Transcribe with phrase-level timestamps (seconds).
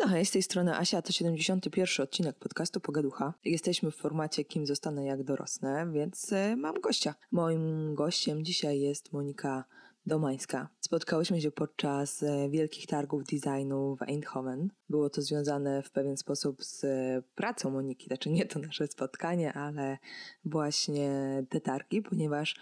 [0.00, 3.34] No hej, z tej strony Asia, to 71 odcinek podcastu Pogaducha.
[3.44, 7.14] Jesteśmy w formacie Kim zostanę jak dorosnę, więc e, mam gościa.
[7.30, 9.64] Moim gościem dzisiaj jest Monika
[10.06, 10.68] Domańska.
[10.80, 14.68] Spotkałyśmy się podczas e, wielkich targów designu w Eindhoven.
[14.88, 19.52] Było to związane w pewien sposób z e, pracą Moniki, znaczy nie to nasze spotkanie,
[19.52, 19.98] ale
[20.44, 21.10] właśnie
[21.48, 22.56] te targi, ponieważ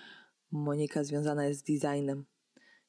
[0.50, 2.24] Monika związana jest z designem.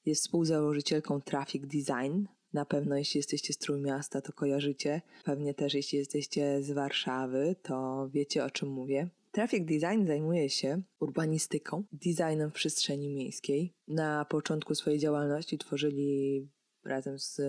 [0.06, 5.02] Jest współzałożycielką Traffic Design, na pewno jeśli jesteście z Trójmiasta, to kojarzycie.
[5.24, 9.10] Pewnie też jeśli jesteście z Warszawy, to wiecie o czym mówię.
[9.32, 13.74] Traffic Design zajmuje się urbanistyką, designem w przestrzeni miejskiej.
[13.88, 16.48] Na początku swojej działalności tworzyli
[16.86, 17.42] razem z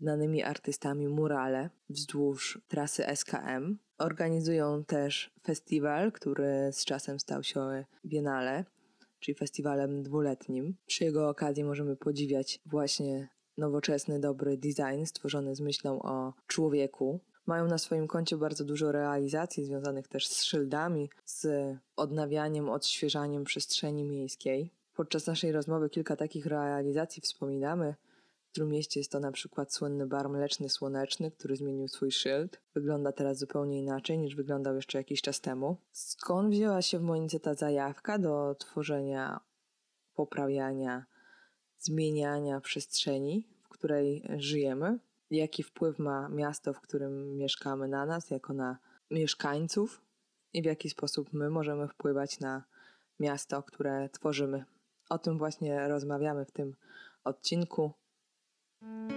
[0.00, 3.78] znanymi artystami murale wzdłuż trasy SKM.
[3.98, 8.64] Organizują też festiwal, który z czasem stał się Biennale,
[9.20, 10.76] czyli festiwalem dwuletnim.
[10.86, 17.20] Przy jego okazji możemy podziwiać właśnie nowoczesny, dobry design stworzony z myślą o człowieku.
[17.46, 21.46] Mają na swoim koncie bardzo dużo realizacji związanych też z szyldami, z
[21.96, 24.70] odnawianiem, odświeżaniem przestrzeni miejskiej.
[24.94, 27.94] Podczas naszej rozmowy kilka takich realizacji wspominamy.
[28.48, 32.60] W Trójmieście jest to na przykład słynny bar mleczny słoneczny, który zmienił swój szyld.
[32.74, 35.76] Wygląda teraz zupełnie inaczej niż wyglądał jeszcze jakiś czas temu.
[35.92, 39.40] Skąd wzięła się w Monice ta zajawka do tworzenia,
[40.14, 41.06] poprawiania
[41.82, 44.98] zmieniania przestrzeni, w której żyjemy,
[45.30, 48.78] jaki wpływ ma miasto, w którym mieszkamy na nas, jako na
[49.10, 50.00] mieszkańców
[50.52, 52.64] i w jaki sposób my możemy wpływać na
[53.20, 54.64] miasto, które tworzymy.
[55.08, 56.74] O tym właśnie rozmawiamy w tym
[57.24, 57.92] odcinku.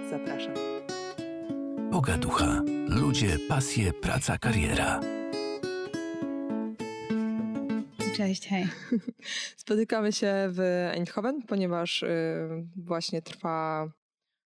[0.09, 0.53] Zapraszam.
[1.91, 2.61] Pogaducha.
[2.87, 5.14] Ludzie, pasje, praca, kariera.
[8.15, 8.67] Cześć, hej.
[9.57, 10.59] Spotykamy się w
[10.93, 12.07] Eindhoven, ponieważ y,
[12.75, 13.87] właśnie trwa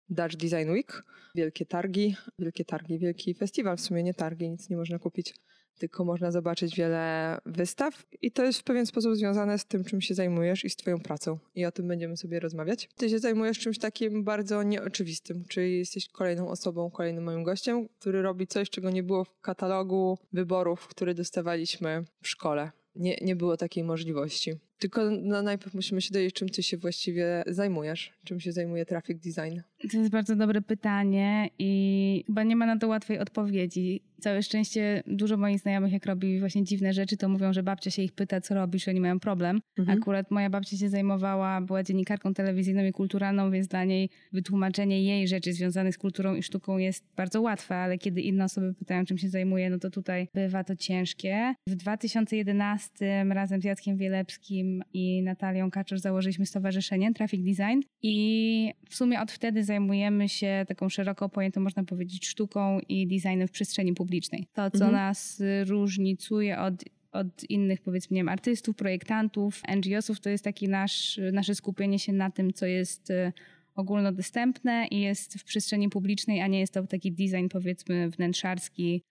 [0.09, 1.03] Dutch Design Week.
[1.35, 5.33] Wielkie targi, wielkie targi, wielki festiwal, w sumie nie targi, nic nie można kupić,
[5.79, 10.01] tylko można zobaczyć wiele wystaw i to jest w pewien sposób związane z tym, czym
[10.01, 11.39] się zajmujesz i z twoją pracą.
[11.55, 12.89] I o tym będziemy sobie rozmawiać.
[12.95, 18.21] Ty się zajmujesz czymś takim bardzo nieoczywistym, czyli jesteś kolejną osobą, kolejnym moim gościem, który
[18.21, 23.57] robi coś, czego nie było w katalogu wyborów, które dostawaliśmy w szkole nie, nie było
[23.57, 24.59] takiej możliwości.
[24.79, 29.17] Tylko no, najpierw musimy się dowiedzieć, czym ty się właściwie zajmujesz, czym się zajmuje traffic
[29.17, 29.59] design.
[29.91, 34.01] To jest bardzo dobre pytanie i chyba nie ma na to łatwej odpowiedzi.
[34.19, 38.01] Całe szczęście dużo moich znajomych, jak robi właśnie dziwne rzeczy, to mówią, że babcia się
[38.01, 39.61] ich pyta, co robisz, oni mają problem.
[39.77, 39.97] Mhm.
[39.97, 45.27] Akurat moja babcia się zajmowała, była dziennikarką telewizyjną i kulturalną, więc dla niej wytłumaczenie jej
[45.27, 49.17] rzeczy związanych z kulturą i sztuką jest bardzo łatwe, ale kiedy inne osoby pytają, czym
[49.17, 51.53] się zajmuje, no to tutaj bywa to ciężkie.
[51.67, 58.95] W 2011 razem z Jackiem Wielepskim i Natalią Kaczor założyliśmy stowarzyszenie Traffic Design i w
[58.95, 63.93] sumie od wtedy zajmujemy się taką szeroko pojętą, można powiedzieć, sztuką i designem w przestrzeni
[63.93, 64.47] publicznej.
[64.53, 64.91] To, co mhm.
[64.93, 71.19] nas różnicuje od od innych, powiedzmy, nie wiem, artystów, projektantów, NGO-sów, to jest takie nasz,
[71.31, 73.31] nasze skupienie się na tym, co jest y,
[73.75, 79.03] ogólnodostępne i jest w przestrzeni publicznej, a nie jest to taki design, powiedzmy, wnętrzarski,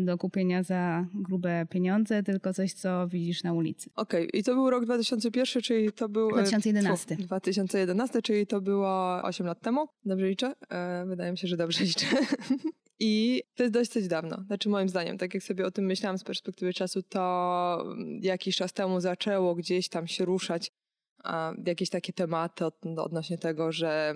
[0.00, 3.90] do kupienia za grube pieniądze, tylko coś, co widzisz na ulicy.
[3.96, 4.40] Okej, okay.
[4.40, 6.30] i to był rok 2001, czyli to był...
[6.30, 7.16] 2011.
[7.16, 9.88] 2011, czyli to było 8 lat temu.
[10.04, 10.54] Dobrze liczę?
[10.70, 12.06] E, wydaje mi się, że dobrze liczę.
[13.00, 14.44] I to jest dosyć dawno.
[14.46, 17.84] Znaczy moim zdaniem, tak jak sobie o tym myślałam z perspektywy czasu, to
[18.20, 20.70] jakiś czas temu zaczęło gdzieś tam się ruszać
[21.66, 24.14] jakieś takie tematy od, odnośnie tego, że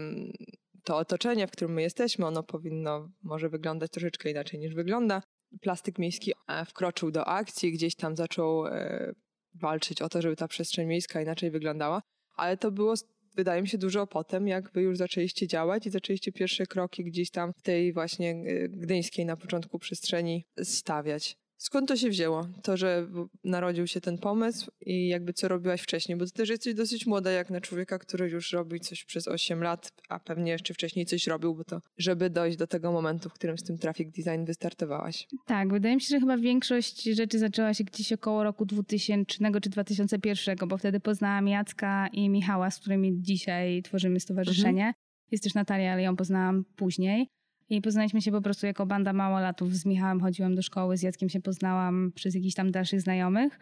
[0.85, 5.23] to otoczenie, w którym my jesteśmy, ono powinno może wyglądać troszeczkę inaczej niż wygląda
[5.61, 6.33] plastyk miejski
[6.67, 9.13] wkroczył do akcji, gdzieś tam zaczął e,
[9.55, 12.03] walczyć o to, żeby ta przestrzeń miejska inaczej wyglądała,
[12.37, 12.95] ale to było
[13.37, 17.31] wydaje mi się dużo potem, jak wy już zaczęliście działać i zaczęliście pierwsze kroki gdzieś
[17.31, 21.37] tam w tej właśnie e, gdyńskiej na początku przestrzeni stawiać.
[21.59, 22.47] Skąd to się wzięło?
[22.63, 23.07] To, że
[23.45, 26.19] narodził się ten pomysł i jakby co robiłaś wcześniej?
[26.19, 29.63] Bo ty też jesteś dosyć młoda jak na człowieka, który już robi coś przez 8
[29.63, 33.33] lat, a pewnie jeszcze wcześniej coś robił, bo to, żeby dojść do tego momentu, w
[33.33, 35.29] którym z tym traffic design wystartowałaś.
[35.47, 39.71] Tak, wydaje mi się, że chyba większość rzeczy zaczęła się gdzieś około roku 2000 czy
[39.71, 44.87] 2001, bo wtedy poznałam Jacka i Michała, z którymi dzisiaj tworzymy stowarzyszenie.
[44.87, 44.95] Mhm.
[45.31, 47.29] Jest też Natalia, ale ją poznałam później.
[47.71, 49.75] I poznaliśmy się po prostu jako banda małolatów.
[49.75, 53.59] Z Michałem chodziłam do szkoły, z Jackiem się poznałam przez jakichś tam dalszych znajomych.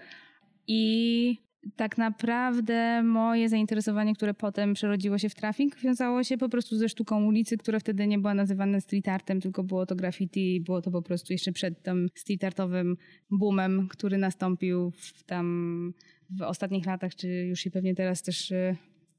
[0.67, 1.45] I
[1.77, 6.89] tak naprawdę moje zainteresowanie, które potem przerodziło się w trafik, wiązało się po prostu ze
[6.89, 10.91] sztuką ulicy, która wtedy nie była nazywana street artem, tylko było to graffiti, było to
[10.91, 12.97] po prostu jeszcze przed tym street artowym
[13.31, 15.95] boomem, który nastąpił w tam
[16.31, 18.77] w ostatnich latach, czy już i pewnie teraz też y,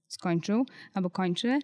[0.08, 1.60] skończył albo kończy.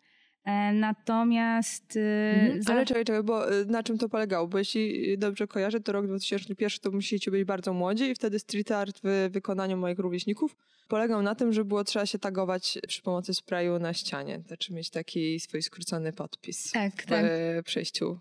[0.45, 1.97] E, natomiast...
[1.97, 2.61] E, mhm.
[2.67, 4.47] Ale czekaj, czekaj, bo e, na czym to polegało?
[4.47, 8.71] Bo jeśli dobrze kojarzę, to rok 2001 to musieliście być bardzo młodzi i wtedy street
[8.71, 10.55] art w wykonaniu moich rówieśników
[10.87, 14.41] polegał na tym, że było trzeba się tagować przy pomocy sprayu na ścianie.
[14.47, 17.25] Znaczy mieć taki swój skrócony podpis tak, w tak.
[17.65, 18.19] przejściu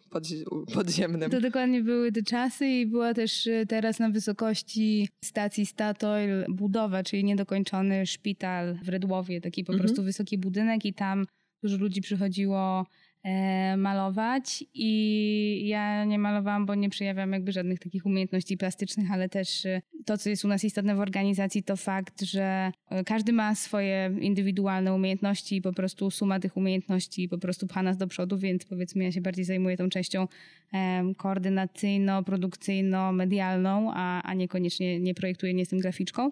[0.75, 1.31] podziemnym.
[1.31, 7.25] To dokładnie były te czasy i była też teraz na wysokości stacji Statoil budowa, czyli
[7.25, 9.87] niedokończony szpital w Redłowie, taki po mhm.
[9.87, 11.26] prostu wysoki budynek i tam
[11.62, 12.87] dużo ludzi przychodziło
[13.23, 19.29] e, malować i ja nie malowałam, bo nie przejawiam jakby żadnych takich umiejętności plastycznych, ale
[19.29, 23.33] też e, to, co jest u nas istotne w organizacji, to fakt, że e, każdy
[23.33, 28.07] ma swoje indywidualne umiejętności i po prostu suma tych umiejętności po prostu pcha nas do
[28.07, 30.29] przodu, więc powiedzmy ja się bardziej zajmuję tą częścią
[31.17, 36.31] koordynacyjno-produkcyjno-medialną, a, a niekoniecznie nie projektuję, nie jestem graficzką.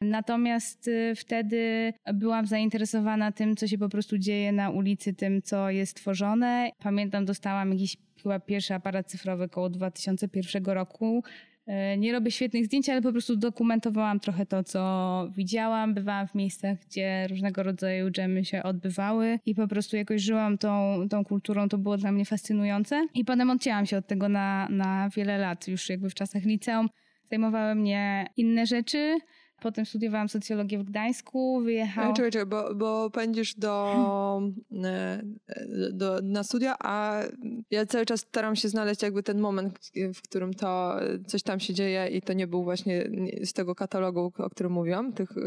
[0.00, 5.70] Natomiast y, wtedy byłam zainteresowana tym, co się po prostu dzieje na ulicy, tym, co
[5.70, 6.70] jest tworzone.
[6.82, 11.22] Pamiętam, dostałam jakiś chyba pierwszy aparat cyfrowy około 2001 roku.
[11.68, 15.94] Y, nie robię świetnych zdjęć, ale po prostu dokumentowałam trochę to, co widziałam.
[15.94, 21.00] Bywałam w miejscach, gdzie różnego rodzaju dżemy się odbywały i po prostu jakoś żyłam tą,
[21.10, 21.68] tą kulturą.
[21.68, 23.06] To było dla mnie fascynujące.
[23.14, 26.88] I potem odcięłam się od tego na, na wiele lat, już jakby w czasach liceum.
[27.30, 29.18] Zajmowały mnie inne rzeczy.
[29.60, 32.14] Potem studiowałam socjologię w Gdańsku, wyjechałam...
[32.14, 34.42] Czekaj, czekaj, bo, bo pędzisz do,
[34.84, 35.22] e,
[35.92, 37.22] do, na studia, a
[37.70, 40.96] ja cały czas staram się znaleźć jakby ten moment, w którym to
[41.26, 43.10] coś tam się dzieje i to nie był właśnie
[43.42, 45.42] z tego katalogu, o którym mówiłam, tych e,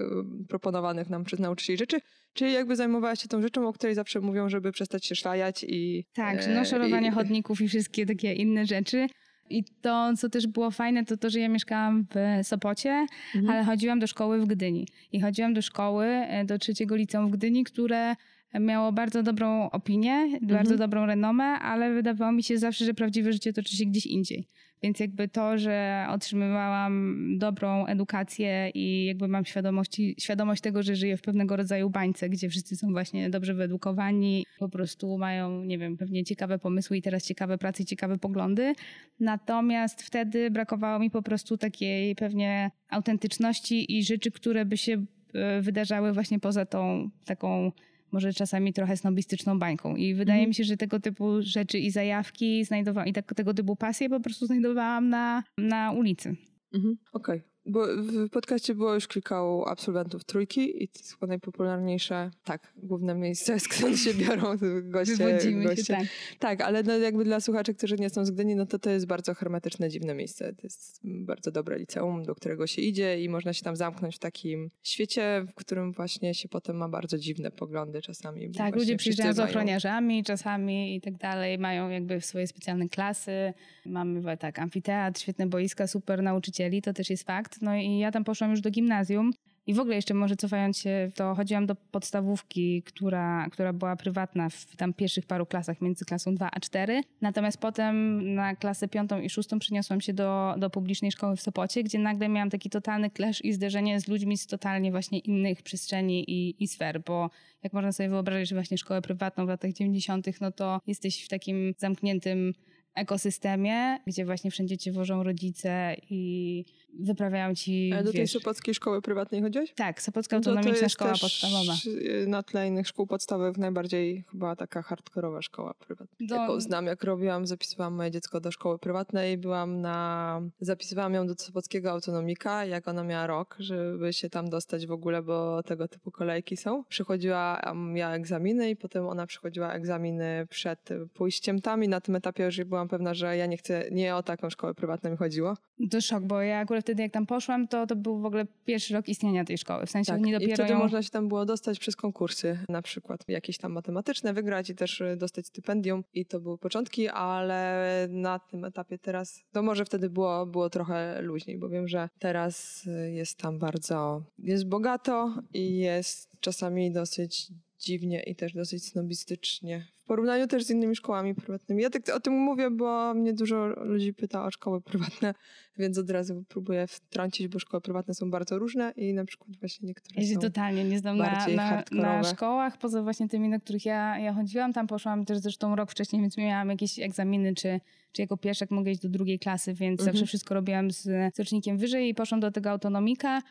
[0.50, 2.00] proponowanych nam przez nauczycieli rzeczy,
[2.34, 6.06] Czyli jakby zajmowałaś się tą rzeczą, o której zawsze mówią, żeby przestać się szlajać i...
[6.14, 7.12] Tak, no szorowanie i...
[7.12, 9.08] chodników i wszystkie takie inne rzeczy.
[9.54, 13.06] I to, co też było fajne, to to, że ja mieszkałam w Sopocie,
[13.36, 13.50] mhm.
[13.50, 14.88] ale chodziłam do szkoły w Gdyni.
[15.12, 18.16] I chodziłam do szkoły, e, do trzeciego liceum w Gdyni, które
[18.60, 20.48] miało bardzo dobrą opinię, mhm.
[20.48, 24.48] bardzo dobrą renomę, ale wydawało mi się zawsze, że prawdziwe życie toczy się gdzieś indziej.
[24.84, 31.18] Więc jakby to, że otrzymywałam dobrą edukację i jakby mam świadomości, świadomość tego, że żyję
[31.18, 35.98] w pewnego rodzaju bańce, gdzie wszyscy są właśnie dobrze wyedukowani, po prostu mają, nie wiem,
[35.98, 38.74] pewnie ciekawe pomysły i teraz ciekawe prace ciekawe poglądy.
[39.20, 45.62] Natomiast wtedy brakowało mi po prostu takiej pewnie autentyczności i rzeczy, które by się e,
[45.62, 47.72] wydarzały właśnie poza tą taką
[48.14, 49.96] może czasami trochę snobistyczną bańką.
[49.96, 50.50] I wydaje mhm.
[50.50, 54.20] mi się, że tego typu rzeczy i zajawki znajdowałam, i tak, tego typu pasje po
[54.20, 56.36] prostu znajdowałam na, na ulicy.
[56.74, 56.98] Mhm.
[57.14, 57.38] Okej.
[57.38, 57.53] Okay.
[57.66, 63.16] Bo w podcaście było już kilka absolwentów trójki i to jest chyba najpopularniejsze, tak, główne
[63.16, 65.16] miejsce, skąd się biorą goście.
[65.16, 65.84] Wywodzimy goście.
[65.84, 66.08] się, tak.
[66.40, 69.08] Tak, ale no jakby dla słuchaczy, którzy nie są z Gdyni, no to to jest
[69.08, 70.54] bardzo hermetyczne, dziwne miejsce.
[70.54, 74.20] To jest bardzo dobre liceum, do którego się idzie i można się tam zamknąć w
[74.20, 78.52] takim świecie, w którym właśnie się potem ma bardzo dziwne poglądy czasami.
[78.52, 83.54] Tak, ludzie przyjeżdżają z ochroniarzami czasami i tak dalej, mają jakby swoje specjalne klasy.
[83.86, 87.53] Mamy tak amfiteatr, świetne boiska, super nauczycieli, to też jest fakt.
[87.62, 89.32] No i ja tam poszłam już do gimnazjum.
[89.68, 94.50] I w ogóle jeszcze może cofając się, to chodziłam do podstawówki, która, która była prywatna
[94.50, 97.02] w tam pierwszych paru klasach między klasą 2 a 4.
[97.22, 101.84] Natomiast potem na klasę piątą i szóstą przeniosłam się do, do publicznej szkoły w Sopocie,
[101.84, 106.32] gdzie nagle miałam taki totalny clash i zderzenie z ludźmi z totalnie właśnie innych przestrzeni
[106.32, 107.30] i, i sfer, bo
[107.64, 111.28] jak można sobie wyobrazić, że właśnie szkołę prywatną w latach 90., no to jesteś w
[111.28, 112.54] takim zamkniętym
[112.96, 116.66] ekosystemie, gdzie właśnie wszędzie cię wożą rodzice i
[117.00, 117.92] wyprawiają ci.
[117.94, 119.74] Ale do wiesz, tej Sopockiej Szkoły Prywatnej chodziłeś?
[119.74, 121.74] Tak, Sopocka no Autonomiczna Szkoła Podstawowa.
[121.86, 126.28] Y, na tle innych szkół podstawowych najbardziej chyba taka hardkorowa szkoła prywatna.
[126.28, 126.36] Do...
[126.36, 130.42] Jaką znam, jak robiłam, zapisywałam moje dziecko do szkoły prywatnej, byłam na.
[130.60, 135.22] Zapisywałam ją do Sopockiego Autonomika, jak ona miała rok, żeby się tam dostać w ogóle,
[135.22, 136.84] bo tego typu kolejki są.
[136.84, 142.44] Przychodziła, miała egzaminy i potem ona przychodziła egzaminy przed pójściem tam i na tym etapie
[142.44, 145.58] już byłam pewna, że ja nie chcę, nie o taką szkołę prywatną mi chodziło.
[145.92, 148.94] To szok, bo ja akurat wtedy jak tam poszłam, to to był w ogóle pierwszy
[148.94, 149.86] rok istnienia tej szkoły.
[149.86, 150.22] W sensie tak.
[150.22, 150.80] nie dopiero I wtedy ją...
[150.80, 155.02] można się tam było dostać przez konkursy, na przykład jakieś tam matematyczne wygrać i też
[155.02, 156.04] y, dostać stypendium.
[156.14, 161.22] I to były początki, ale na tym etapie teraz, to może wtedy było, było trochę
[161.22, 167.48] luźniej, bo wiem, że teraz y, jest tam bardzo, jest bogato i jest czasami dosyć
[167.84, 169.88] dziwnie i też dosyć snobistycznie.
[169.96, 171.84] W porównaniu też z innymi szkołami prywatnymi.
[171.84, 175.34] Ja tak o tym mówię, bo mnie dużo ludzi pyta o szkoły prywatne,
[175.80, 179.88] więc od razu próbuję wtrącić, bo szkoły prywatne są bardzo różne i na przykład właśnie
[179.88, 183.86] niektóre ja się totalnie nie znam na, na, na, szkołach, poza właśnie tymi, na których
[183.86, 184.74] ja, ja chodziłam.
[184.74, 187.80] Tam poszłam też zresztą rok wcześniej, więc miałam jakieś egzaminy, czy,
[188.12, 190.14] czy jako pierwszak mogę iść do drugiej klasy, więc mhm.
[190.14, 191.02] zawsze wszystko robiłam z,
[191.36, 193.42] z rocznikiem wyżej i poszłam do tego autonomika.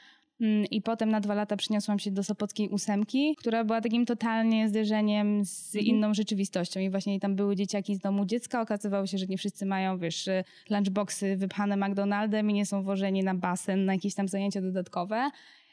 [0.43, 4.69] Mm, I potem na dwa lata przyniosłam się do Sopockiej ósemki, która była takim totalnie
[4.69, 5.87] zderzeniem z mhm.
[5.87, 6.81] inną rzeczywistością.
[6.81, 8.61] I właśnie tam były dzieciaki z domu dziecka.
[8.61, 10.29] Okazywało się, że nie wszyscy mają, wiesz,
[10.71, 15.31] lunchboxy wypchane McDonaldem i nie są wożeni na basen, na jakieś tam zajęcia dodatkowe.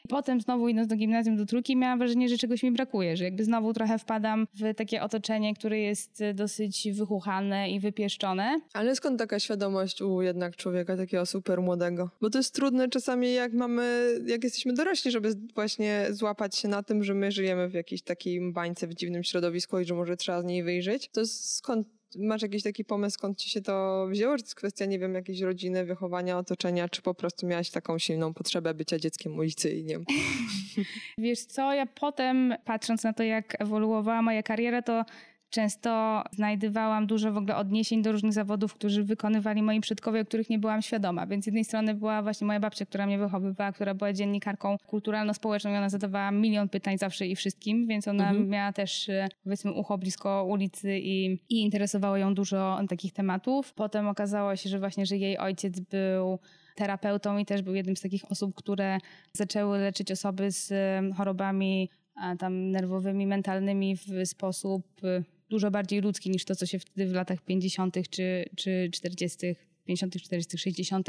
[0.08, 3.44] Potem znowu idąc do gimnazjum, do trójki, miałam wrażenie, że czegoś mi brakuje, że jakby
[3.44, 8.60] znowu trochę wpadam w takie otoczenie, które jest dosyć wychuchane i wypieszczone.
[8.74, 12.10] Ale skąd taka świadomość u jednak człowieka takiego super młodego?
[12.20, 16.82] Bo to jest trudne czasami, jak mamy, jak jesteśmy dorośli, żeby właśnie złapać się na
[16.82, 20.42] tym, że my żyjemy w jakiejś takiej bańce, w dziwnym środowisku i że może trzeba
[20.42, 21.08] z niej wyjrzeć.
[21.08, 24.36] To skąd Masz jakiś taki pomysł, skąd ci się to wzięło?
[24.36, 27.98] Czy to jest kwestia, nie wiem, jakiejś rodziny, wychowania, otoczenia, czy po prostu miałaś taką
[27.98, 29.98] silną potrzebę bycia dzieckiem ulicy i nie?
[31.18, 35.04] Wiesz co, ja potem, patrząc na to, jak ewoluowała moja kariera, to
[35.50, 40.50] Często znajdowałam dużo w ogóle odniesień do różnych zawodów, którzy wykonywali moi przodkowie, o których
[40.50, 41.26] nie byłam świadoma.
[41.26, 45.70] Więc z jednej strony była właśnie moja babcia, która mnie wychowywała, która była dziennikarką kulturalno-społeczną
[45.70, 48.48] i ona zadawała milion pytań zawsze i wszystkim, więc ona mhm.
[48.48, 53.74] miała też e, powiedzmy ucho blisko ulicy i, i interesowało ją dużo takich tematów.
[53.74, 56.38] Potem okazało się, że właśnie, że jej ojciec był
[56.76, 58.98] terapeutą i też był jednym z takich osób, które
[59.32, 61.90] zaczęły leczyć osoby z e, chorobami
[62.38, 67.12] tam nerwowymi, mentalnymi w sposób e, dużo bardziej ludzki niż to, co się wtedy w
[67.12, 67.96] latach 50.
[68.10, 71.08] czy, czy 40., 50., 40., 60.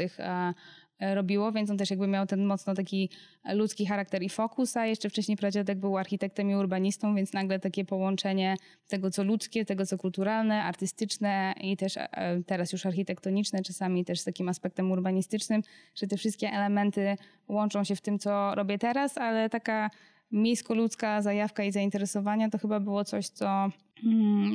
[1.14, 3.10] robiło, więc on też jakby miał ten mocno taki
[3.52, 7.84] ludzki charakter i fokus, a jeszcze wcześniej pradziadek był architektem i urbanistą, więc nagle takie
[7.84, 8.56] połączenie
[8.88, 12.08] tego, co ludzkie, tego, co kulturalne, artystyczne i też e,
[12.46, 15.62] teraz już architektoniczne, czasami też z takim aspektem urbanistycznym,
[15.94, 17.16] że te wszystkie elementy
[17.48, 19.90] łączą się w tym, co robię teraz, ale taka
[20.32, 23.70] miejsko-ludzka zajawka i zainteresowania to chyba było coś, co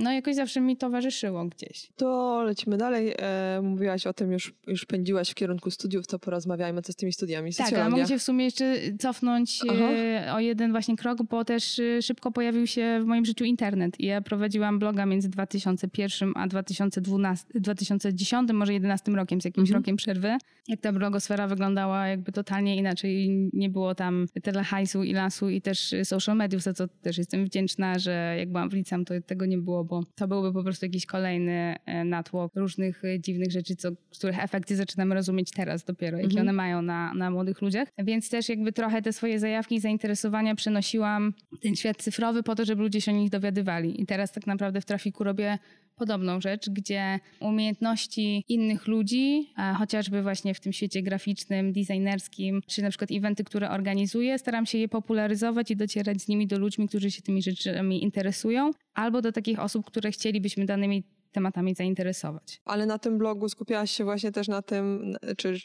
[0.04, 1.90] no jakoś zawsze mi towarzyszyło gdzieś.
[1.96, 3.14] To lecimy dalej.
[3.18, 7.14] E, mówiłaś o tym, już, już pędziłaś w kierunku studiów, to porozmawiajmy co z tymi
[7.14, 7.54] studiami.
[7.54, 11.80] Tak, a mogę się w sumie jeszcze cofnąć e, o jeden właśnie krok, bo też
[11.80, 14.00] e, szybko pojawił się w moim życiu internet.
[14.00, 19.84] I ja prowadziłam bloga między 2001 a 2012, 2010, może 11 rokiem, z jakimś mhm.
[19.84, 20.38] rokiem przerwy.
[20.68, 23.30] Jak ta blogosfera wyglądała jakby totalnie inaczej.
[23.54, 27.46] Nie było tam tyle hajsu i lasu i też social mediów, za co też jestem
[27.46, 30.86] wdzięczna, że jak byłam w liceum, to tego nie było, bo to byłby po prostu
[30.86, 36.18] jakiś kolejny e, natłok różnych e, dziwnych rzeczy, co, których efekty zaczynamy rozumieć teraz dopiero,
[36.18, 36.46] jakie mhm.
[36.46, 37.88] one mają na, na młodych ludziach.
[37.98, 42.66] Więc też jakby trochę te swoje zajawki i zainteresowania przenosiłam ten świat cyfrowy po to,
[42.66, 44.02] żeby ludzie się o nich dowiadywali.
[44.02, 45.58] I teraz tak naprawdę w trafiku robię
[45.98, 52.90] podobną rzecz, gdzie umiejętności innych ludzi, chociażby właśnie w tym świecie graficznym, designerskim, czy na
[52.90, 57.12] przykład eventy, które organizuję, staram się je popularyzować i docierać z nimi do ludźmi, którzy
[57.12, 62.62] się tymi rzeczami interesują, albo do takich osób, które chcielibyśmy danymi tematami zainteresować.
[62.66, 65.58] Ale na tym blogu skupiałaś się właśnie też na tym, czy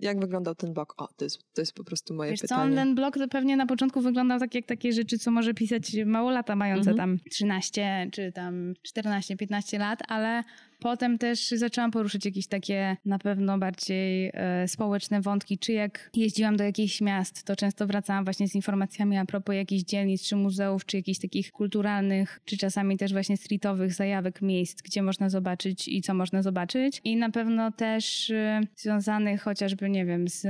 [0.00, 0.94] jak wyglądał ten blog?
[0.96, 2.70] O, to jest, to jest po prostu moje Wiesz pytanie.
[2.70, 5.96] Co, ten blog to pewnie na początku wyglądał tak jak takie rzeczy, co może pisać
[6.06, 7.18] małolata mające mhm.
[7.18, 10.44] tam 13 czy tam 14-15 lat, ale
[10.78, 16.56] Potem też zaczęłam poruszyć jakieś takie na pewno bardziej e, społeczne wątki, czy jak jeździłam
[16.56, 20.84] do jakichś miast, to często wracałam właśnie z informacjami a propos jakichś dzielnic, czy muzeów,
[20.86, 26.02] czy jakichś takich kulturalnych, czy czasami też właśnie streetowych zajawek miejsc, gdzie można zobaczyć i
[26.02, 27.00] co można zobaczyć.
[27.04, 30.46] I na pewno też e, związanych chociażby, nie wiem, z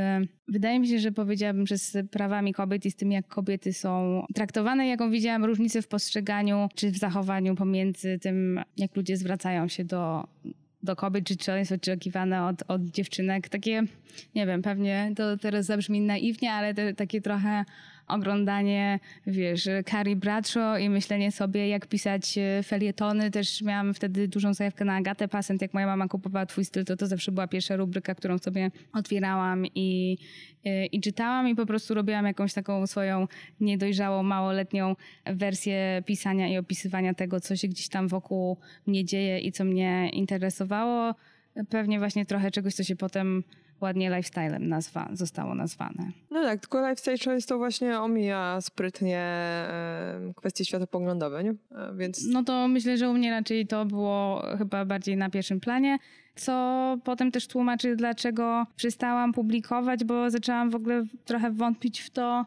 [0.49, 4.23] Wydaje mi się, że powiedziałabym, że z prawami kobiet i z tym, jak kobiety są
[4.35, 9.85] traktowane, jaką widziałam różnicę w postrzeganiu czy w zachowaniu pomiędzy tym, jak ludzie zwracają się
[9.85, 10.27] do,
[10.83, 13.49] do kobiet, czy co jest oczekiwane od, od dziewczynek.
[13.49, 13.83] Takie,
[14.35, 17.65] nie wiem, pewnie to teraz zabrzmi naiwnie, ale to, takie trochę
[18.09, 23.31] oglądanie, wiesz, Carrie Bradshaw i myślenie sobie, jak pisać e, felietony.
[23.31, 25.63] Też miałam wtedy dużą zajawkę na Agatę Passent.
[25.63, 29.67] Jak moja mama kupowała twój styl, to to zawsze była pierwsza rubryka, którą sobie otwierałam
[29.75, 30.19] i,
[30.65, 33.27] e, i czytałam i po prostu robiłam jakąś taką swoją
[33.61, 34.97] niedojrzałą, małoletnią
[35.27, 40.11] wersję pisania i opisywania tego, co się gdzieś tam wokół mnie dzieje i co mnie
[40.13, 41.15] interesowało.
[41.69, 43.45] Pewnie właśnie trochę czegoś, co się potem
[43.81, 46.11] ładnie lifestylem nazwa, zostało nazwane.
[46.31, 49.25] No tak, tylko lifestyle często właśnie omija sprytnie
[50.37, 51.51] kwestie światopoglądowe, nie?
[51.51, 52.27] E, więc...
[52.27, 55.99] No to myślę, że u mnie raczej to było chyba bardziej na pierwszym planie,
[56.35, 62.47] co potem też tłumaczy, dlaczego przestałam publikować, bo zaczęłam w ogóle trochę wątpić w to,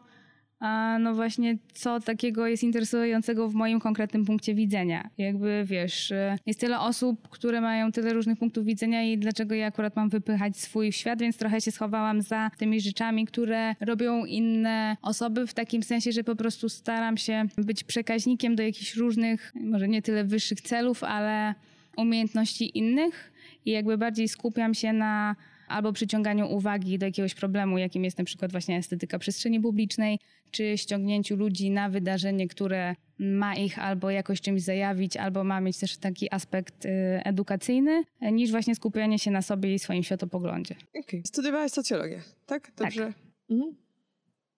[1.00, 5.10] no właśnie co takiego jest interesującego w moim konkretnym punkcie widzenia.
[5.18, 6.12] Jakby wiesz,
[6.46, 10.56] jest tyle osób, które mają tyle różnych punktów widzenia i dlaczego ja akurat mam wypychać
[10.56, 15.82] swój świat, więc trochę się schowałam za tymi rzeczami, które robią inne osoby w takim
[15.82, 20.60] sensie, że po prostu staram się być przekaźnikiem do jakichś różnych, może nie tyle wyższych
[20.60, 21.54] celów, ale
[21.96, 23.32] umiejętności innych
[23.64, 25.36] i jakby bardziej skupiam się na
[25.68, 30.18] albo przyciąganiu uwagi do jakiegoś problemu, jakim jest na przykład właśnie estetyka przestrzeni publicznej,
[30.52, 35.78] czy ściągnięciu ludzi na wydarzenie, które ma ich albo jakoś czymś zajawić, albo ma mieć
[35.78, 36.88] też taki aspekt y,
[37.24, 40.74] edukacyjny, niż właśnie skupianie się na sobie i swoim światopoglądzie.
[41.04, 41.22] Okay.
[41.26, 42.72] Studiowałaś socjologię, tak?
[42.76, 43.06] Dobrze.
[43.06, 43.14] Tak.
[43.50, 43.76] Mhm.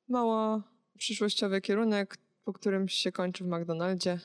[0.09, 0.63] Mało
[0.99, 4.19] przyszłościowy kierunek, po którym się kończy w McDonaldzie.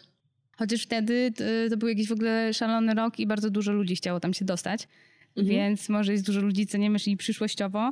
[0.57, 4.19] Chociaż wtedy to, to był jakiś w ogóle szalony rok i bardzo dużo ludzi chciało
[4.19, 4.87] tam się dostać.
[5.35, 5.47] Mhm.
[5.47, 7.91] Więc może jest dużo ludzi, co nie myśli przyszłościowo.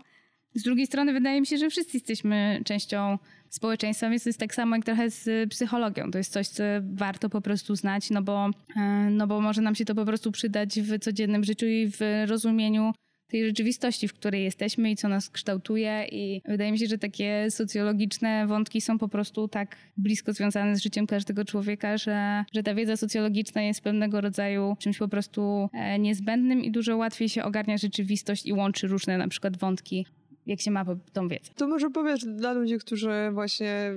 [0.54, 3.18] Z drugiej strony wydaje mi się, że wszyscy jesteśmy częścią
[3.50, 6.12] społeczeństwa, więc to jest tak samo jak trochę z psychologią.
[6.12, 6.64] To jest coś, co
[6.94, 10.32] warto po prostu znać, no bo, e, no bo może nam się to po prostu
[10.32, 12.94] przydać w codziennym życiu i w rozumieniu
[13.28, 16.08] tej rzeczywistości, w której jesteśmy i co nas kształtuje.
[16.12, 20.84] I wydaje mi się, że takie socjologiczne wątki są po prostu tak blisko związane z
[20.84, 26.00] życiem każdego człowieka, że, że ta wiedza socjologiczna jest pewnego rodzaju czymś po prostu e,
[26.00, 30.06] niezbędnym i dużo łatwiej się ogarnia rzeczywistość i łączy różne na przykład wątki
[30.48, 31.52] jak się ma tą wiedzę.
[31.56, 33.92] To może powiesz dla ludzi, którzy właśnie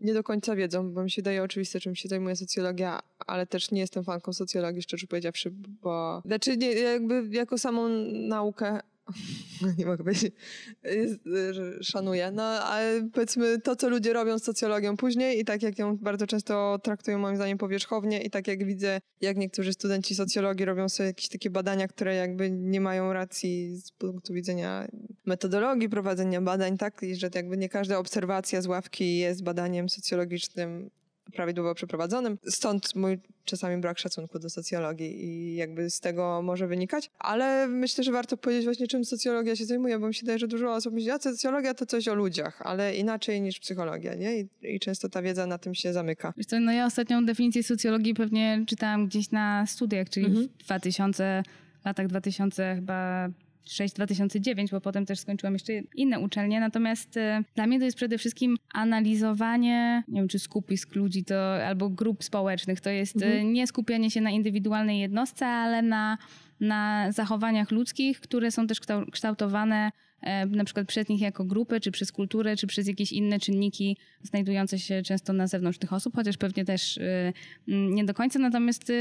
[0.00, 3.70] nie do końca wiedzą, bo mi się daje oczywiste, czym się zajmuje socjologia, ale też
[3.70, 5.50] nie jestem fanką socjologii, szczerze powiedziawszy,
[5.82, 6.22] bo...
[6.24, 7.88] Znaczy nie, jakby jako samą
[8.28, 8.80] naukę
[9.78, 10.34] nie mogę powiedzieć,
[11.80, 12.30] szanuję.
[12.30, 16.26] No, ale powiedzmy to, co ludzie robią z socjologią później i tak jak ją bardzo
[16.26, 21.06] często traktują moim zdaniem powierzchownie i tak jak widzę, jak niektórzy studenci socjologii robią sobie
[21.06, 24.88] jakieś takie badania, które jakby nie mają racji z punktu widzenia
[25.26, 27.02] metodologii prowadzenia badań, tak?
[27.02, 30.90] I że jakby nie każda obserwacja z ławki jest badaniem socjologicznym
[31.32, 32.38] prawidłowo przeprowadzonym.
[32.48, 37.10] Stąd mój czasami brak szacunku do socjologii i jakby z tego może wynikać.
[37.18, 40.48] Ale myślę, że warto powiedzieć właśnie, czym socjologia się zajmuje, bo mi się wydaje, że
[40.48, 44.40] dużo osób myśli, a socjologia to coś o ludziach, ale inaczej niż psychologia, nie?
[44.40, 46.32] I, i często ta wiedza na tym się zamyka.
[46.36, 50.48] Wiesz co, no ja ostatnią definicję socjologii pewnie czytałam gdzieś na studiach, czyli mhm.
[50.58, 51.42] w 2000,
[51.84, 53.28] latach 2000 chyba
[53.68, 56.60] 6-2009, bo potem też skończyłam jeszcze inne uczelnie.
[56.60, 57.20] Natomiast y,
[57.54, 62.24] dla mnie to jest przede wszystkim analizowanie, nie wiem czy skupisk ludzi to, albo grup
[62.24, 62.80] społecznych.
[62.80, 63.52] To jest y, mhm.
[63.52, 66.18] nie skupianie się na indywidualnej jednostce, ale na,
[66.60, 68.80] na zachowaniach ludzkich, które są też
[69.12, 73.38] kształtowane e, na przykład przez nich jako grupy, czy przez kulturę, czy przez jakieś inne
[73.38, 77.32] czynniki znajdujące się często na zewnątrz tych osób, chociaż pewnie też y,
[77.68, 78.38] nie do końca.
[78.38, 78.92] Natomiast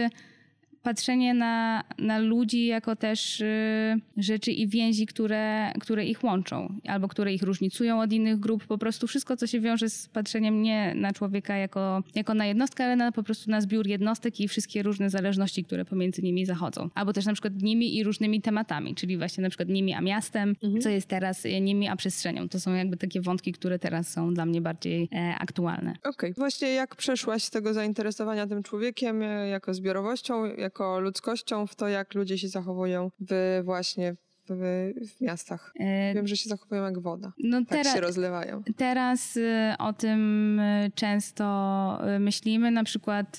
[0.86, 7.08] patrzenie na, na ludzi jako też y, rzeczy i więzi, które, które ich łączą, albo
[7.08, 8.66] które ich różnicują od innych grup.
[8.68, 12.86] Po prostu wszystko, co się wiąże z patrzeniem nie na człowieka jako, jako na jednostkę,
[12.86, 16.90] ale na, po prostu na zbiór jednostek i wszystkie różne zależności, które pomiędzy nimi zachodzą.
[16.96, 20.56] Albo też na przykład nimi i różnymi tematami, czyli właśnie na przykład nimi a miastem,
[20.64, 20.82] mhm.
[20.82, 22.50] co jest teraz y, nimi a przestrzenią.
[22.50, 25.92] To są jakby takie wątki, które teraz są dla mnie bardziej e, aktualne.
[25.92, 26.12] Okej.
[26.12, 26.34] Okay.
[26.38, 31.76] Właśnie jak przeszłaś z tego zainteresowania tym człowiekiem e, jako zbiorowością, jak jako ludzkością w
[31.76, 34.16] to, jak ludzie się zachowują w właśnie
[34.50, 35.74] w, w, miastach.
[35.80, 37.34] E, Wiem, że się zachowują jak woda.
[37.40, 38.64] No tak teraz, się rozlewają.
[38.78, 42.72] Teraz y, o tym y, często y, myślimy.
[42.72, 43.38] Na przykład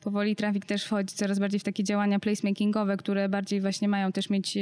[0.00, 4.30] powoli trafik też wchodzi coraz bardziej w takie działania placemakingowe, które bardziej właśnie mają też
[4.30, 4.58] mieć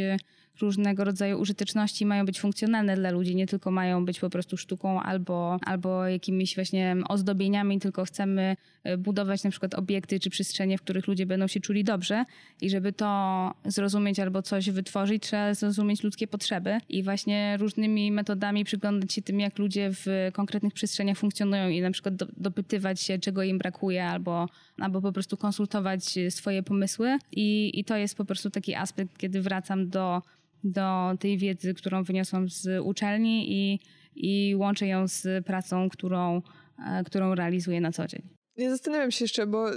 [0.61, 5.03] różnego rodzaju użyteczności mają być funkcjonalne dla ludzi, nie tylko mają być po prostu sztuką
[5.03, 10.83] albo, albo jakimiś właśnie ozdobieniami, tylko chcemy e, budować na przykład obiekty czy przestrzenie, w
[10.83, 12.25] których ludzie będą się czuli dobrze.
[12.61, 16.79] I żeby to zrozumieć albo coś wytworzyć, trzeba zrozumieć ludzkie potrzeby.
[16.89, 21.91] I właśnie różnymi metodami przyglądać się tym, jak ludzie w konkretnych przestrzeniach funkcjonują i na
[21.91, 27.19] przykład do, dopytywać się, czego im brakuje albo, albo po prostu konsultować swoje pomysły.
[27.33, 30.23] I, i to jest po prostu taki aspekt, kiedy wracam do
[30.65, 33.81] do tej wiedzy, którą wyniosłam z uczelni i,
[34.15, 36.43] i łączę ją z pracą, którą,
[36.87, 38.23] e, którą realizuję na co dzień.
[38.59, 39.77] Nie zastanawiam się jeszcze, bo y,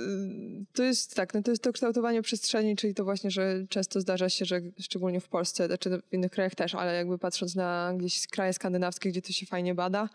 [0.74, 4.30] to jest tak, no to jest to kształtowanie przestrzeni, czyli to właśnie, że często zdarza
[4.30, 8.28] się, że szczególnie w Polsce, znaczy w innych krajach też, ale jakby patrząc na gdzieś
[8.28, 10.10] kraje skandynawskie, gdzie to się fajnie bada,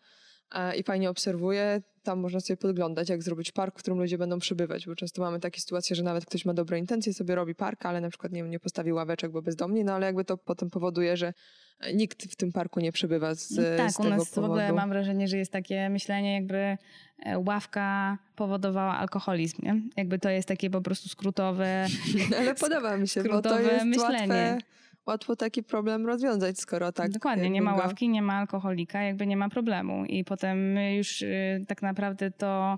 [0.79, 1.83] i fajnie obserwuję.
[2.03, 5.41] Tam można sobie podglądać, jak zrobić park, w którym ludzie będą przybywać, bo często mamy
[5.41, 8.43] takie sytuacje, że nawet ktoś ma dobre intencje, sobie robi park, ale na przykład nie,
[8.43, 11.33] nie postawi ławeczek, bo bezdomni, no ale jakby to potem powoduje, że
[11.95, 14.49] nikt w tym parku nie przybywa z, tak, z tego u nas powodu.
[14.49, 19.83] w ogóle mam wrażenie, że jest takie myślenie, jakby e, ławka powodowała alkoholizm, nie?
[19.97, 21.87] Jakby to jest takie po prostu skrótowe.
[22.39, 24.19] ale podoba mi się, bo to jest myślenie.
[24.19, 24.59] łatwe
[25.07, 27.11] łatwo taki problem rozwiązać, skoro tak.
[27.11, 30.05] Dokładnie, nie ma ławki, nie ma alkoholika, jakby nie ma problemu.
[30.05, 32.77] I potem już y, tak naprawdę to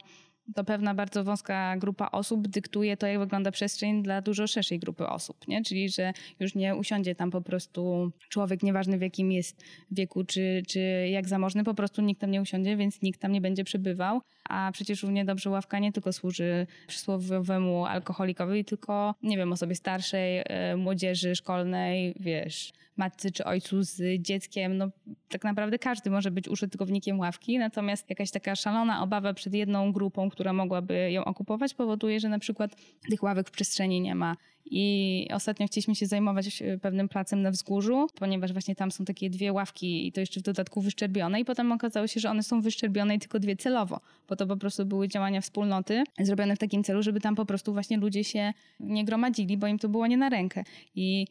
[0.55, 5.07] to pewna bardzo wąska grupa osób dyktuje to, jak wygląda przestrzeń dla dużo szerszej grupy
[5.07, 5.63] osób, nie?
[5.63, 10.63] Czyli, że już nie usiądzie tam po prostu człowiek, nieważny w jakim jest wieku, czy,
[10.69, 14.21] czy jak zamożny, po prostu nikt tam nie usiądzie, więc nikt tam nie będzie przebywał,
[14.49, 20.41] a przecież równie dobrze ławka nie tylko służy przysłowiowemu alkoholikowi, tylko, nie wiem, osobie starszej,
[20.41, 24.89] y, młodzieży szkolnej, wiesz, matce czy ojcu z dzieckiem, no
[25.29, 30.31] tak naprawdę każdy może być użytkownikiem ławki, natomiast jakaś taka szalona obawa przed jedną grupą,
[30.31, 32.77] która mogłaby ją okupować, powoduje, że na przykład
[33.11, 34.37] tych ławek w przestrzeni nie ma.
[34.71, 39.31] I ostatnio chcieliśmy się zajmować e, pewnym placem na wzgórzu, ponieważ właśnie tam są takie
[39.31, 42.61] dwie ławki i to jeszcze w dodatku wyszczerbione i potem okazało się, że one są
[42.61, 46.85] wyszczerbione i tylko dwie celowo, bo to po prostu były działania wspólnoty zrobione w takim
[46.85, 50.17] celu, żeby tam po prostu właśnie ludzie się nie gromadzili, bo im to było nie
[50.17, 50.65] na rękę.
[50.95, 51.27] I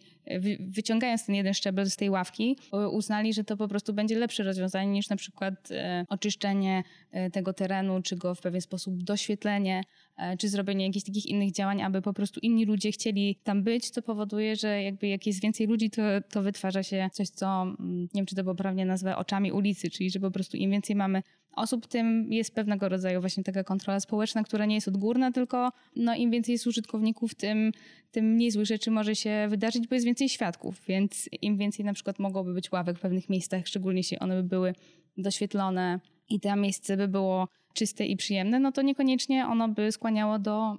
[0.60, 2.58] wyciągając ten jeden szczebel z tej ławki,
[2.92, 7.54] uznali, że to po prostu będzie lepsze rozwiązanie niż na przykład e, oczyszczenie e, tego
[7.54, 10.07] terenu, czy go w pewien sposób doświetlenie, e,
[10.40, 14.02] czy zrobienie jakichś takich innych działań, aby po prostu inni ludzie chcieli tam być, co
[14.02, 18.10] powoduje, że jakby jak jest więcej ludzi, to, to wytwarza się coś, co mm, nie
[18.16, 21.22] wiem, czy to poprawnie nazwę oczami ulicy, czyli że po prostu im więcej mamy
[21.58, 26.16] osób, tym jest pewnego rodzaju właśnie taka kontrola społeczna, która nie jest odgórna, tylko no,
[26.16, 27.72] im więcej jest użytkowników, tym,
[28.12, 31.94] tym mniej złych rzeczy może się wydarzyć, bo jest więcej świadków, więc im więcej na
[31.94, 34.74] przykład mogłoby być ławek w pewnych miejscach, szczególnie jeśli one by były
[35.18, 40.40] doświetlone i to miejsce by było czyste i przyjemne, no to niekoniecznie ono by skłaniało
[40.40, 40.78] do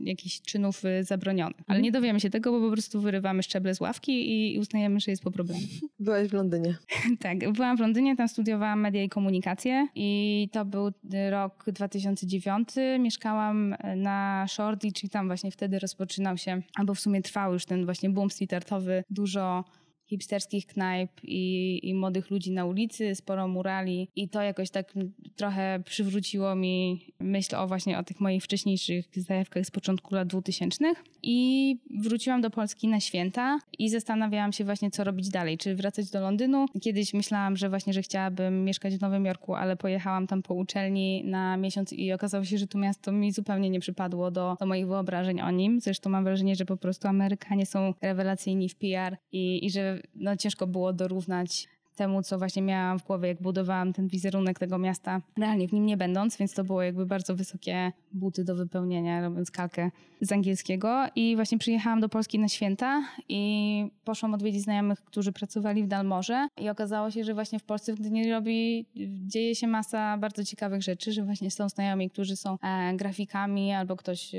[0.00, 1.56] jakichś czynów y, zabronionych.
[1.66, 5.10] Ale nie dowiemy się tego, bo po prostu wyrywamy szczeble z ławki i uznajemy, że
[5.10, 5.66] jest po problemie.
[6.00, 6.76] Byłaś w Londynie.
[7.20, 10.90] tak, byłam w Londynie, tam studiowałam media i komunikację i to był
[11.30, 12.68] rok 2009.
[12.98, 17.84] Mieszkałam na Shorty, czyli tam właśnie wtedy rozpoczynał się, albo w sumie trwał już ten
[17.84, 19.04] właśnie boom street artowy.
[19.10, 19.64] Dużo
[20.06, 24.94] hipsterskich knajp i, i młodych ludzi na ulicy, sporo murali i to jakoś tak
[25.36, 30.84] trochę przywróciło mi myśl o właśnie o tych moich wcześniejszych zajawkach z początku lat 2000
[31.22, 36.10] i wróciłam do Polski na święta i zastanawiałam się właśnie co robić dalej, czy wracać
[36.10, 36.66] do Londynu.
[36.80, 41.24] Kiedyś myślałam, że właśnie, że chciałabym mieszkać w Nowym Jorku, ale pojechałam tam po uczelni
[41.24, 44.86] na miesiąc i okazało się, że to miasto mi zupełnie nie przypadło do, do moich
[44.86, 45.80] wyobrażeń o nim.
[45.80, 50.36] Zresztą mam wrażenie, że po prostu Amerykanie są rewelacyjni w PR i, i że no,
[50.36, 55.20] ciężko było dorównać temu, co właśnie miałam w głowie, jak budowałam ten wizerunek tego miasta,
[55.38, 59.50] realnie w nim nie będąc, więc to było jakby bardzo wysokie buty do wypełnienia, robiąc
[59.50, 61.04] kalkę z angielskiego.
[61.14, 66.48] I właśnie przyjechałam do Polski na święta i poszłam odwiedzić znajomych, którzy pracowali w Dalmorze
[66.60, 68.86] i okazało się, że właśnie w Polsce w Gdyni robi,
[69.26, 73.96] dzieje się masa bardzo ciekawych rzeczy, że właśnie są znajomi, którzy są e, grafikami albo
[73.96, 74.32] ktoś...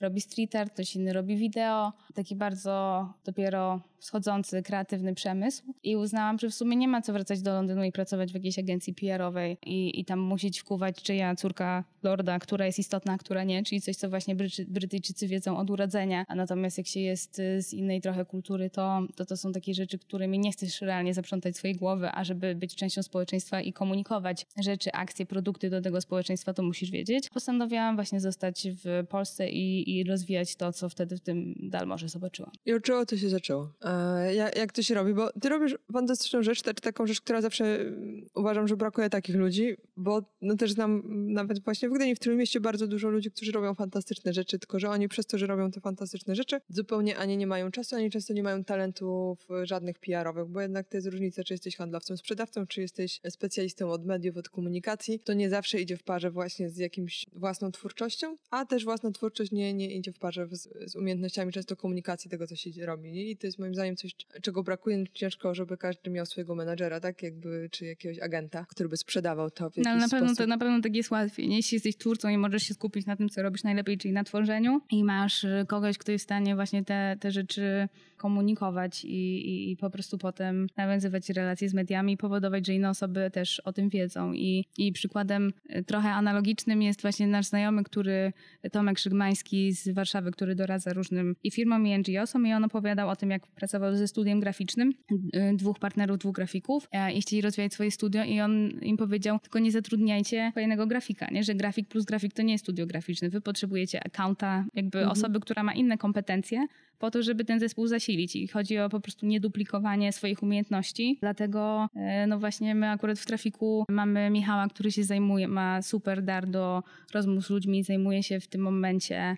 [0.00, 1.92] Robi street art, ktoś inny robi wideo.
[2.14, 5.62] Taki bardzo dopiero wschodzący, kreatywny przemysł.
[5.82, 8.58] I uznałam, że w sumie nie ma co wracać do Londynu i pracować w jakiejś
[8.58, 13.44] agencji PR-owej i, i tam musieć wkuwać, czyja córka lorda, która jest istotna, a która
[13.44, 16.24] nie, czyli coś, co właśnie Bryty, Brytyjczycy wiedzą od urodzenia.
[16.28, 19.74] A natomiast jak się jest y, z innej trochę kultury, to, to to są takie
[19.74, 24.46] rzeczy, którymi nie chcesz realnie zaprzątać swojej głowy, a żeby być częścią społeczeństwa i komunikować
[24.64, 27.30] rzeczy, akcje, produkty do tego społeczeństwa, to musisz wiedzieć.
[27.30, 32.52] Postanowiłam właśnie zostać w Polsce i, i rozwijać to, co wtedy w tym Dalmorze zobaczyłam.
[32.66, 33.72] I czego to się zaczęło?
[33.84, 35.14] E, jak, jak to się robi?
[35.14, 39.36] Bo ty robisz fantastyczną rzecz, też taką rzecz, która zawsze mm, uważam, że brakuje takich
[39.36, 43.30] ludzi, bo no też znam nawet właśnie w Gdyni, w tym mieście bardzo dużo ludzi,
[43.30, 47.16] którzy robią fantastyczne rzeczy, tylko że oni przez to, że robią te fantastyczne rzeczy, zupełnie
[47.18, 51.06] ani nie mają czasu, ani często nie mają talentów żadnych PR-owych, bo jednak to jest
[51.06, 55.20] różnica, czy jesteś handlowcem, sprzedawcą, czy jesteś specjalistą od mediów, od komunikacji.
[55.20, 59.52] To nie zawsze idzie w parze właśnie z jakimś własną twórczością, a też własna twórczość
[59.52, 63.30] nie, nie idzie w parze z, z umiejętnościami często komunikacji tego, co się robi.
[63.30, 65.04] I to jest moim zdaniem coś, czego brakuje.
[65.12, 67.22] Ciężko, żeby każdy miał swojego menadżera, tak?
[67.22, 70.38] Jakby, czy jakiegoś agenta, który by sprzedawał to w no, ale na pewno, sposób.
[70.38, 71.48] to, na pewno tak jest łatwiej.
[71.48, 71.56] Nie?
[71.56, 74.80] Jeśli jesteś twórcą i możesz się skupić na tym, co robisz najlepiej, czyli na tworzeniu
[74.90, 79.76] i masz kogoś, kto jest w stanie właśnie te, te rzeczy komunikować i, i, i,
[79.76, 83.88] po prostu potem nawiązywać relacje z mediami i powodować, że inne osoby też o tym
[83.88, 84.32] wiedzą.
[84.32, 88.32] I, I przykładem y, trochę analogicznym jest właśnie nasz znajomy, który
[88.72, 93.16] Tomek Szygmański z Warszawy, który doradza różnym i firmom, i NGO-som i on opowiadał o
[93.16, 97.74] tym, jak pracował ze studiem graficznym, y, dwóch partnerów, dwóch grafików e, i chcieli rozwijać
[97.74, 101.44] swoje studio i on im powiedział, tylko nie zatrudniajcie kolejnego grafika, nie?
[101.44, 103.30] że grafik plus grafik to nie jest studio graficzne.
[103.30, 105.12] Wy potrzebujecie accounta, jakby mhm.
[105.12, 106.66] osoby, która ma inne kompetencje,
[106.98, 108.36] po to, żeby ten zespół zasilić.
[108.36, 111.18] I chodzi o po prostu nieduplikowanie swoich umiejętności.
[111.20, 116.22] Dlatego, e, no właśnie, my akurat w trafiku mamy Michała, który się zajmuje, ma super
[116.22, 116.82] dar do
[117.14, 119.36] rozmów z ludźmi, zajmuje się w tym momencie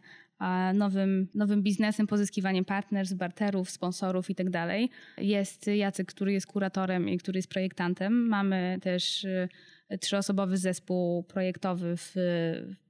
[0.75, 4.51] nowym, nowym biznesem, pozyskiwaniem partnerów, barterów, sponsorów itd.
[4.51, 8.29] Tak jest Jacek, który jest kuratorem i który jest projektantem.
[8.29, 12.15] Mamy też e, trzyosobowy zespół projektowy w,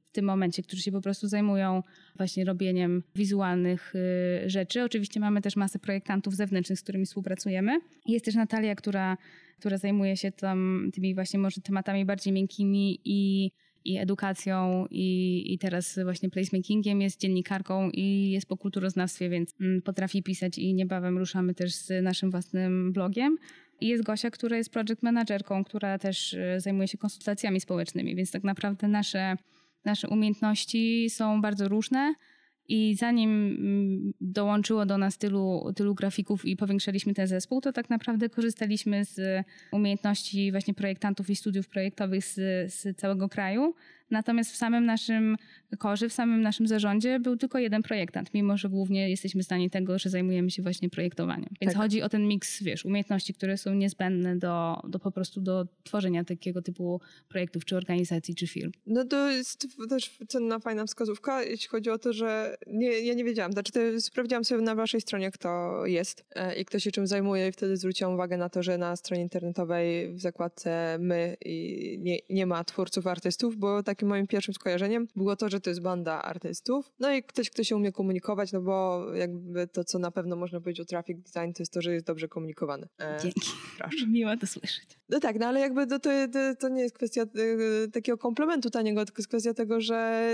[0.09, 1.83] w tym momencie, którzy się po prostu zajmują
[2.17, 4.83] właśnie robieniem wizualnych y, rzeczy.
[4.83, 7.81] Oczywiście mamy też masę projektantów zewnętrznych, z którymi współpracujemy.
[8.07, 9.17] Jest też Natalia, która,
[9.59, 13.51] która zajmuje się tam tymi właśnie może tematami bardziej miękkimi i
[13.85, 19.83] i edukacją i, i teraz właśnie placemakingiem, jest dziennikarką i jest po kulturoznawstwie, więc mm,
[19.83, 23.39] potrafi pisać i niebawem ruszamy też z naszym własnym blogiem.
[23.81, 28.31] I jest Gosia, która jest project managerką, która też e, zajmuje się konsultacjami społecznymi, więc
[28.31, 29.37] tak naprawdę nasze,
[29.85, 32.15] nasze umiejętności są bardzo różne.
[32.71, 37.91] I zanim mm, dołączyło do nas tylu, tylu grafików i powiększaliśmy ten zespół, to tak
[37.91, 42.35] naprawdę korzystaliśmy z umiejętności właśnie projektantów i studiów projektowych z,
[42.75, 43.75] z całego kraju.
[44.11, 45.37] Natomiast w samym naszym
[45.79, 49.99] korze, w samym naszym zarządzie był tylko jeden projektant, mimo że głównie jesteśmy zdani tego,
[49.99, 51.49] że zajmujemy się właśnie projektowaniem.
[51.61, 51.83] Więc Tak.
[51.83, 56.25] chodzi o ten miks, wiesz, umiejętności, które są niezbędne do, do po prostu do tworzenia
[56.25, 58.73] takiego typu projektów, czy organizacji, czy firm.
[58.87, 63.25] No to jest też cenna, fajna wskazówka, jeśli chodzi o to, że nie, ja nie
[63.25, 63.53] wiedziałam.
[63.53, 67.49] Znaczy, to sprawdziłam sobie na waszej stronie, kto jest e, i kto się czym zajmuje
[67.49, 71.37] i wtedy zwróciłam uwagę na to, że na stronie internetowej w zakładce my
[71.99, 75.83] nie, nie ma twórców artystów, bo takim moim pierwszym skojarzeniem było to, że to jest
[75.83, 76.93] banda artystów.
[77.01, 80.61] No i ktoś, kto się umie komunikować, no bo jakby to, co na pewno można
[80.61, 82.89] powiedzieć o traffic design, to jest to, że jest dobrze komunikowany.
[83.01, 83.51] E, Dzięki.
[83.79, 84.07] proszę.
[84.17, 84.99] Miło to słyszeć.
[85.09, 86.11] No tak, no ale jakby to, to,
[86.59, 90.31] to, nie jest kwestia y, takiego komplementu taniego, tylko jest kwestia tego, że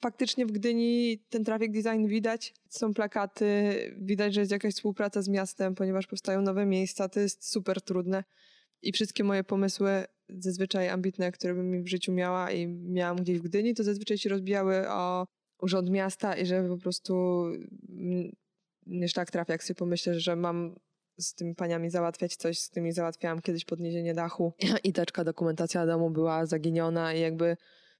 [0.00, 2.54] faktycznie w Gdyni ten traffic design widać.
[2.68, 7.50] Są plakaty, widać, że jest jakaś współpraca z miastem, ponieważ powstają nowe miejsca, to jest
[7.50, 8.24] super trudne.
[8.82, 13.38] I wszystkie moje pomysły, zazwyczaj ambitne, które bym mi w życiu miała i miałam gdzieś
[13.38, 15.26] w Gdyni, to zazwyczaj się rozbijały o
[15.62, 17.44] urząd miasta i że po prostu
[17.88, 18.32] mm,
[18.86, 20.74] nie tak trafia, jak sobie pomyślę, że mam
[21.18, 24.52] z tymi paniami załatwiać coś, z tymi załatwiałam kiedyś podniesienie dachu
[24.84, 27.56] i teczka dokumentacja domu była zaginiona i jakby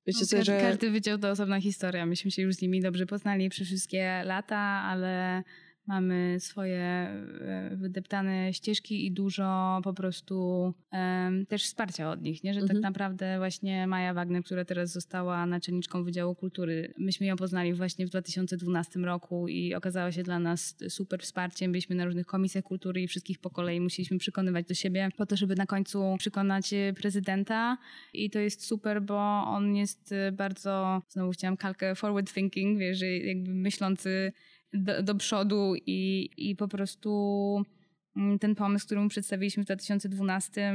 [0.07, 0.61] wiecie sobie, każdy, że...
[0.61, 2.07] każdy wydział to osobna historia.
[2.07, 5.43] Myśmy się już z nimi dobrze poznali przez wszystkie lata, ale
[5.87, 12.55] mamy swoje e, wydeptane ścieżki i dużo po prostu em, też wsparcia od nich, nie?
[12.55, 12.77] że Mhm.
[12.77, 18.07] tak naprawdę właśnie Maja Wagner, która teraz została naczelniczką Wydziału Kultury, myśmy ją poznali właśnie
[18.07, 21.73] w 2012 roku i okazała się dla nas super wsparciem.
[21.73, 25.37] Byliśmy na różnych komisjach kultury i wszystkich po kolei musieliśmy przekonywać do siebie po to,
[25.37, 27.79] żeby na końcu przekonać e, prezydenta
[28.15, 33.01] i to jest super, bo on jest e, bardzo, znowu chciałam kalkę forward thinking, wiesz,
[33.25, 34.33] jakby myślący
[34.73, 37.63] do, do przodu i, i po prostu
[38.17, 40.75] mm, ten pomysł, który mu przedstawiliśmy w 2012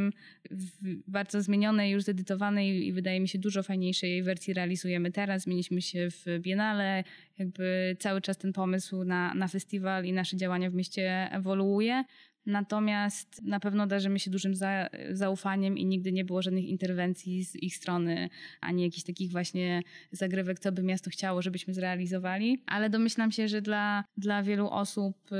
[0.51, 5.43] w bardzo zmienionej, już zedytowanej i wydaje mi się dużo fajniejszej wersji realizujemy teraz.
[5.43, 7.03] Zmieniliśmy się w Biennale,
[7.37, 12.03] jakby cały czas ten pomysł na, na festiwal i nasze działania w mieście ewoluuje.
[12.45, 17.55] Natomiast na pewno darzymy się dużym za, zaufaniem i nigdy nie było żadnych interwencji z
[17.55, 18.29] ich strony,
[18.61, 19.81] ani jakichś takich właśnie
[20.11, 22.63] zagrywek, co by miasto chciało, żebyśmy zrealizowali.
[22.65, 25.35] Ale domyślam się, że dla, dla wielu osób y,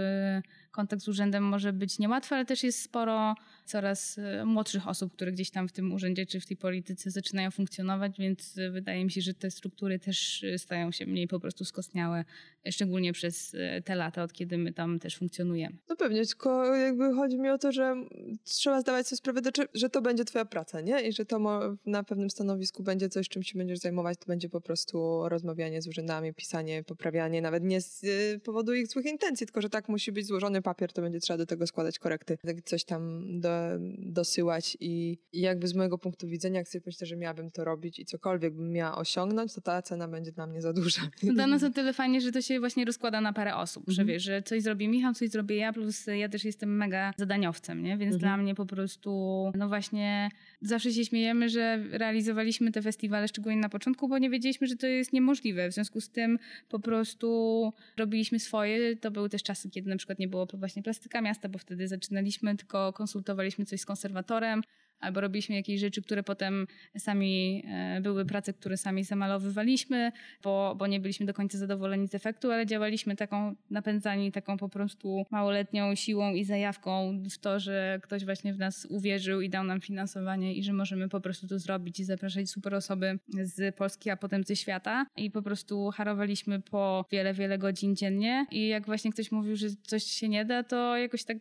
[0.76, 3.36] kontakt z urzędem może być niełatwy, ale też jest sporo
[3.66, 7.52] coraz y, młodszych osób, które gdzieś tam w tym urzędzie czy w tej polityce zaczynają
[7.52, 11.40] funkcjonować, więc y, wydaje mi się, że te struktury też y, stają się mniej po
[11.40, 12.26] prostu skostniałe,
[12.72, 15.78] szczególnie przez te lata, od kiedy my tam też funkcjonujemy.
[15.90, 17.96] No pewnie, tylko jakby chodzi mi o to, że
[18.44, 19.42] trzeba zdawać sobie sprawę,
[19.74, 21.02] że- to będzie twoja praca, nie?
[21.02, 21.40] I że to
[21.86, 25.88] na pewnym stanowisku będzie coś, czym się będziesz zajmować, to będzie po prostu rozmawianie z
[25.88, 28.06] urzędami, pisanie, poprawianie, nawet nie z
[28.44, 31.46] powodu ich złych intencji, tylko że tak musi być złożony papier, to będzie trzeba do
[31.46, 33.50] tego składać korekty, tak coś tam do,
[33.98, 38.00] dosyłać i, i jakby z mojego punktu widzenia, jak sobie myślę, że miałabym to robić
[38.00, 41.02] i cokolwiek bym miała osiągnąć, to ta cena będzie dla mnie za duża.
[41.24, 44.08] Dla nas o tyle fajnie, że to się właśnie rozkłada na parę osób, że Mhm.
[44.08, 47.98] wiesz, że coś zrobi Michał, coś zrobię ja, plus ja też jestem mega zadaniowcem, nie?
[47.98, 48.20] Więc Mhm.
[48.20, 49.12] dla mnie po prostu,
[49.56, 50.30] no właśnie,
[50.62, 54.88] zawsze się śmiejemy, że realizowaliśmy te festiwale, szczególnie na początku, bo nie wiedzieliśmy, że to
[54.88, 55.70] jest niemożliwe.
[55.70, 58.96] W związku z tym po prostu robiliśmy swoje.
[58.96, 62.56] To były też czasy, kiedy na przykład nie było właśnie plastyka miasta, bo wtedy zaczynaliśmy,
[62.56, 64.62] tylko konsultowaliśmy coś z konserwatorem,
[65.00, 70.12] albo robiliśmy jakieś rzeczy, które potem sami e, były prace, które sami zamalowywaliśmy,
[70.44, 74.70] bo, bo nie byliśmy do końca zadowoleni z efektu, ale działaliśmy taką, napędzani taką po
[74.70, 79.64] prostu małoletnią siłą i zajawką w to, że ktoś właśnie w nas uwierzył i dał
[79.64, 84.10] nam finansowanie i że możemy po prostu to zrobić i zapraszać super osoby z Polski,
[84.10, 85.06] a potem ze świata.
[85.18, 89.68] I po prostu harowaliśmy po wiele, wiele godzin dziennie i jak właśnie ktoś mówił, że
[89.84, 91.38] coś się nie da, to jakoś tak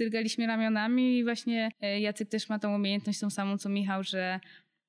[0.00, 4.02] y, wzdrygaliśmy ramionami i właśnie e, Jacek też ma tą umiejętność tą samą co Michał,
[4.02, 4.40] że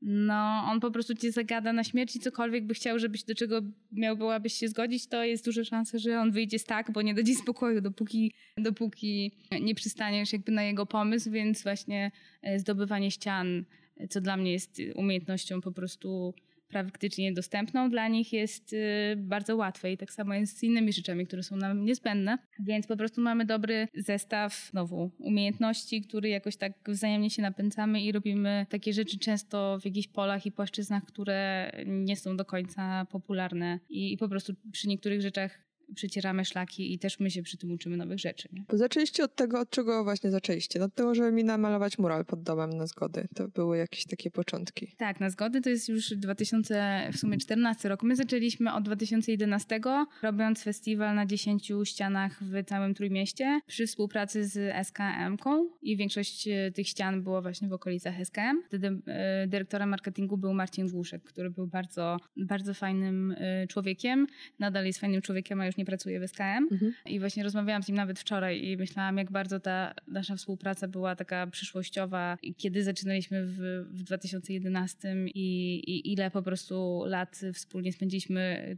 [0.02, 3.62] no, on po prostu cię zagada na śmierć i cokolwiek by chciał, żebyś do czego
[3.92, 7.24] miałbyś się zgodzić, to jest duża szansa, że on wyjdzie z tak, bo nie da
[7.24, 13.66] ci spokoju, dopóki, dopóki nie przystaniesz jakby na jego pomysł, więc właśnie e, zdobywanie ścian,
[13.98, 16.34] e, co dla mnie jest umiejętnością po prostu
[16.68, 21.28] praktycznie dostępną, dla nich jest y, bardzo łatwe i tak samo jest z innymi rzeczami,
[21.28, 22.38] które są nam niezbędne.
[22.60, 28.12] Więc po prostu mamy dobry zestaw znowu umiejętności, który jakoś tak wzajemnie się napędzamy i
[28.12, 33.80] robimy takie rzeczy często w jakichś polach i płaszczyznach, które nie są do końca popularne
[33.90, 35.65] i, i po prostu przy niektórych rzeczach
[35.96, 38.50] przecieramy szlaki i też my się przy tym uczymy nowych rzeczy.
[38.54, 38.64] Nie?
[38.70, 40.84] Bo zaczęliście od tego, od czego właśnie zaczęliście?
[40.84, 43.28] Od tego, żeby mi namalować mural pod domem na zgody.
[43.36, 44.96] To były jakieś takie początki.
[44.98, 48.04] Tak, na zgody to jest już 2014 rok.
[48.04, 49.80] My zaczęliśmy od 2011,
[50.22, 56.72] robiąc festiwal na 10 ścianach w całym Trójmieście przy współpracy z SKM-ką i większość e,
[56.72, 58.62] tych ścian było właśnie w okolicach SKM.
[58.68, 64.28] Wtedy e, dyrektorem marketingu był Marcin Głuszek, który był bardzo, bardzo fajnym e, człowiekiem.
[64.60, 66.94] Nadal jest fajnym człowiekiem, a już już nie pracuje w SKM mhm.
[67.06, 71.16] i właśnie rozmawiałam z nim nawet wczoraj i myślałam, jak bardzo ta nasza współpraca była
[71.16, 78.78] taka przyszłościowa, kiedy zaczynaliśmy w, w 2011 i, i, ile po prostu lat wspólnie spędziliśmy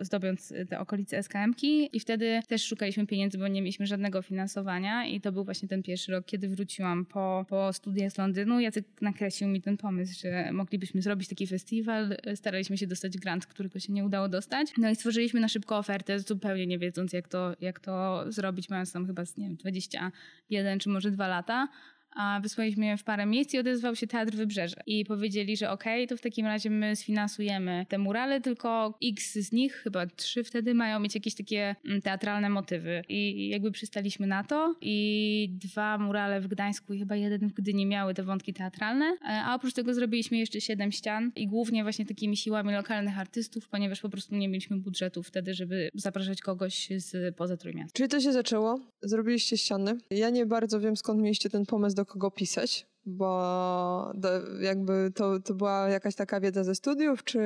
[0.00, 5.20] zdobiąc te okolice SKM-ki i wtedy też szukaliśmy pieniędzy, bo nie mieliśmy żadnego finansowania i
[5.20, 8.60] to był właśnie ten pierwszy rok, kiedy wróciłam po, po studiach z Londynu.
[8.60, 12.16] Jacek nakreślił mi ten pomysł, że moglibyśmy zrobić taki festiwal.
[12.34, 14.68] Staraliśmy się dostać grant, którego się nie udało dostać.
[14.78, 18.92] No i stworzyliśmy na szybko ofertę zupełnie nie wiedząc, jak to, jak to zrobić, mając
[18.92, 21.68] tam chyba, nie wiem, 21 czy może 2 lata
[22.42, 24.76] wysłaliśmy je w parę miejsc i odezwał się Teatr Wybrzeże.
[24.86, 29.34] I powiedzieli, że okej, okay, to w takim razie my sfinansujemy te murale, tylko x
[29.34, 33.02] z nich, chyba trzy wtedy, mają mieć jakieś takie mm, teatralne motywy.
[33.08, 37.86] I jakby przystaliśmy na to i dwa murale w Gdańsku i chyba jeden w Gdyni
[37.86, 42.06] miały te wątki teatralne, e, a oprócz tego zrobiliśmy jeszcze siedem ścian i głównie właśnie
[42.06, 47.36] takimi siłami lokalnych artystów, ponieważ po prostu nie mieliśmy budżetu wtedy, żeby zapraszać kogoś z
[47.36, 47.96] poza Trójmiasta.
[47.96, 48.80] Czyli to się zaczęło?
[49.02, 49.98] Zrobiliście ściany?
[50.10, 54.28] Ja nie bardzo wiem skąd mieliście ten pomysł do kogo pisać, bo do,
[54.60, 57.38] jakby to, to była jakaś taka wiedza ze studiów, czy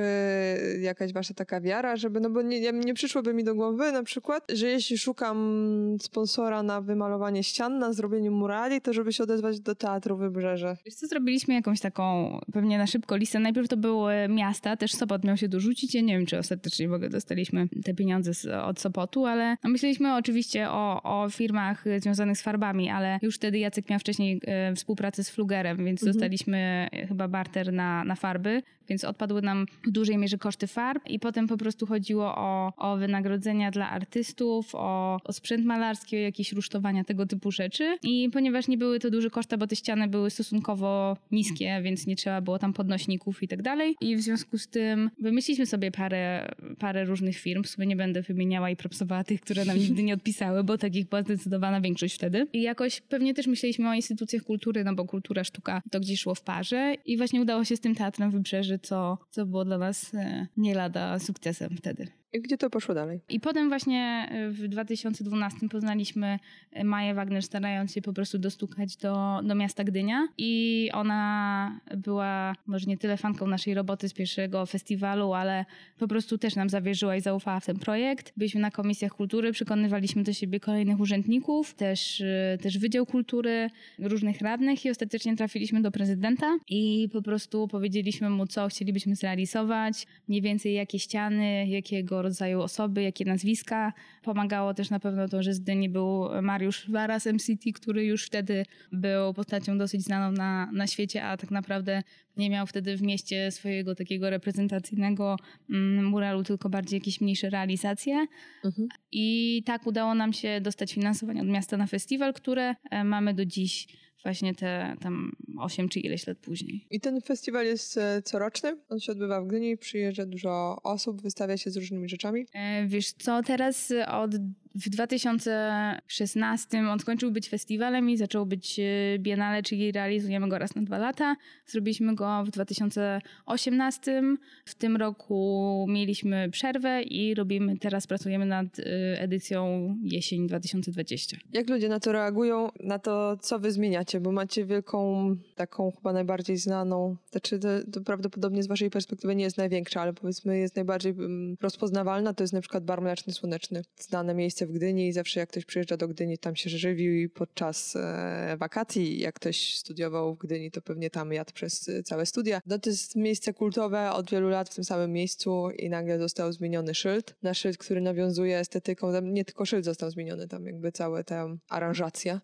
[0.81, 4.51] jakaś wasza taka wiara, żeby, no bo nie, nie przyszłoby mi do głowy na przykład,
[4.53, 9.75] że jeśli szukam sponsora na wymalowanie ścian, na zrobienie murali, to żeby się odezwać do
[9.75, 10.77] Teatru Wybrzeże.
[10.85, 13.39] Wiesz co, zrobiliśmy jakąś taką, pewnie na szybko listę.
[13.39, 15.95] Najpierw to były miasta, też Sopot miał się dorzucić.
[15.95, 19.69] Ja nie wiem, czy ostatecznie w ogóle dostaliśmy te pieniądze z, od Sopotu, ale no
[19.69, 24.75] myśleliśmy oczywiście o, o firmach związanych z farbami, ale już wtedy Jacek miał wcześniej e,
[24.75, 25.29] współpracę z
[25.61, 26.13] Więc mhm.
[26.13, 31.19] dostaliśmy chyba barter na, na farby, więc odpadły nam w dużej mierze koszty farb i
[31.19, 36.51] potem po prostu chodziło o, o wynagrodzenia dla artystów, o, o sprzęt malarski, o jakieś
[36.51, 37.97] rusztowania, tego typu rzeczy.
[38.03, 42.15] I ponieważ nie były to duże koszty, bo te ściany były stosunkowo niskie, więc nie
[42.15, 43.95] trzeba było tam podnośników i tak dalej.
[44.01, 47.63] I w związku z tym wymyśliliśmy sobie parę, parę różnych firm.
[47.63, 51.09] W sumie nie będę wymieniała i propsowała tych, które nam nigdy nie odpisały, bo takich
[51.09, 52.47] była zdecydowana większość wtedy.
[52.53, 56.35] I jakoś pewnie też myśleliśmy o instytucjach kultury, no bo kultura, sztuka to gdzieś szło
[56.35, 60.13] w parze i właśnie udało się z tym teatrem Wybrzeże, co, co było dla nas
[60.13, 62.22] e, nie lada sukcesem wtedy.
[62.33, 63.19] I gdzie to poszło dalej?
[63.29, 66.39] I potem właśnie e, w 2012 poznaliśmy
[66.71, 70.27] e, Maję Wagner, starając się po prostu dostukać do, do miasta Gdynia.
[70.37, 75.65] I ona była może nie tyle fanką naszej roboty z pierwszego festiwalu, ale
[75.97, 78.33] po prostu też nam zawierzyła i zaufała w ten projekt.
[78.37, 83.69] Byliśmy na komisjach kultury, przekonywaliśmy do siebie kolejnych urzędników, też, e, też Wydział Kultury,
[83.99, 90.07] różnych radnych i ostatecznie trafiliśmy do prezydenta i po prostu powiedzieliśmy mu, co chcielibyśmy zrealizować,
[90.27, 93.93] mniej więcej jakie ściany, jakiego rodzaju osoby, jakie nazwiska.
[94.23, 98.65] Pomagało też na pewno to, że z Gdyni był Mariusz Waras MCT, który już wtedy
[98.91, 102.03] był postacią dosyć znaną na, na świecie, a tak naprawdę
[102.37, 105.37] nie miał wtedy w mieście swojego takiego reprezentacyjnego
[105.69, 108.25] mm, muralu, tylko bardziej jakieś mniejsze realizacje.
[108.65, 108.87] Mhm.
[109.11, 113.45] I tak udało nam się dostać finansowanie od miasta na festiwal, które e, mamy do
[113.45, 113.87] dziś
[114.23, 116.85] właśnie te tam 8 czy ileś lat później.
[116.91, 118.77] I ten festiwal jest e, coroczny?
[118.89, 122.45] On się odbywa w Gdyni, przyjeżdża dużo osób, wystawia się z różnymi rzeczami?
[122.53, 124.31] E, wiesz co, teraz od
[124.75, 128.83] w 2016 on skończył być festiwalem i zaczął być e,
[129.19, 131.35] biennale, czyli realizujemy go raz na dwa lata.
[131.65, 134.23] Zrobiliśmy go w 2018.
[134.65, 138.83] W tym roku mieliśmy przerwę i robimy, teraz pracujemy nad e,
[139.21, 141.37] edycją jesień 2020.
[141.53, 144.19] Jak ludzie na to reagują, na to, co wy zmieniacie?
[144.19, 149.43] Bo macie wielką, taką chyba najbardziej znaną, znaczy to, to prawdopodobnie z waszej perspektywy nie
[149.43, 153.81] jest największa, ale powiedzmy jest najbardziej mm, rozpoznawalna, to jest na przykład Bar Mleczny Słoneczny.
[153.97, 157.95] Znane miejsce w Gdyni i zawsze jak ktoś przyjeżdża do Gdyni, tam się żywił podczas
[157.95, 159.19] e, wakacji.
[159.19, 162.61] Jak ktoś studiował w Gdyni, to pewnie tam jadł przez e, całe studia.
[162.65, 166.51] No to jest miejsce kultowe od wielu lat w tym samym miejscu i nagle został
[166.51, 167.35] zmieniony szyld.
[167.43, 172.41] Na szyld, który nawiązuje estetyką, nie tylko szyld został zmieniony, tam jakby cała ta aranżacja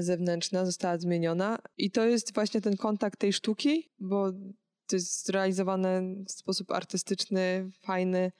[0.00, 4.32] zewnętrzna została zmieniona i to jest właśnie ten kontakt tej sztuki, bo
[4.86, 8.32] to jest zrealizowane w sposób artystyczny, fajny.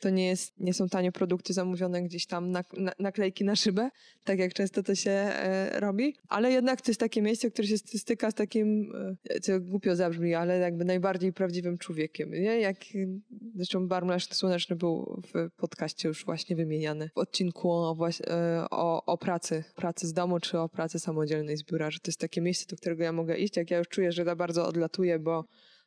[0.00, 3.90] To nie, jest, nie są tanie produkty zamówione gdzieś tam na, na, naklejki na szybę,
[4.24, 6.16] tak jak często to się e, robi.
[6.28, 8.92] Ale jednak to jest takie miejsce, które się styka z takim,
[9.30, 12.30] e, co głupio zabrzmi, ale jakby najbardziej prawdziwym człowiekiem.
[12.30, 12.60] Nie?
[12.60, 12.76] Jak,
[13.54, 17.10] zresztą Bar Mleczny Słoneczny był w podcaście już właśnie wymieniany.
[17.14, 17.96] W odcinku o,
[18.26, 22.08] e, o, o pracy, pracy z domu, czy o pracy samodzielnej z biura, że to
[22.08, 24.66] jest takie miejsce, do którego ja mogę iść, jak ja już czuję, że za bardzo
[24.66, 25.44] odlatuję, bo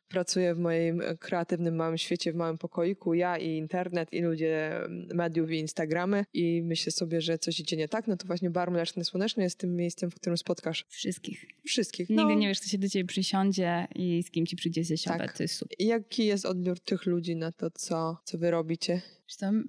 [0.08, 4.80] pracuję w moim kreatywnym małym świecie, w małym pokoiku, ja i internet, i ludzie
[5.14, 8.70] mediów, i Instagramy i myślę sobie, że coś idzie nie tak, no to właśnie Bar
[8.70, 11.46] Mleczny Słoneczny jest tym miejscem, w którym spotkasz wszystkich.
[11.64, 12.10] Wszystkich.
[12.10, 12.22] No.
[12.22, 15.16] Nigdy nie wiesz, kto się do ciebie przysiądzie i z kim ci przyjdzie zjeść tak.
[15.16, 15.36] obiad.
[15.36, 15.76] To jest super.
[15.78, 19.02] Jaki jest odbiór tych ludzi na to, co, co wy robicie?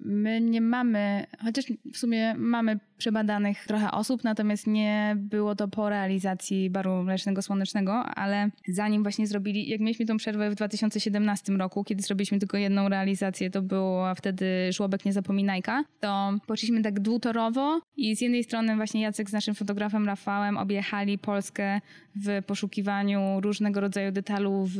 [0.04, 5.88] My nie mamy, chociaż w sumie mamy przebadanych trochę osób, natomiast nie było to po
[5.88, 11.84] realizacji baru mlecznego słonecznego, ale zanim właśnie zrobili, jak mieliśmy tą przerwę w 2017 roku,
[11.84, 18.16] kiedy zrobiliśmy tylko jedną realizację, to była wtedy Żłobek Niezapominajka, to poszliśmy tak dwutorowo i
[18.16, 21.80] z jednej strony właśnie Jacek z naszym fotografem Rafałem objechali Polskę
[22.16, 24.78] w poszukiwaniu różnego rodzaju detalu w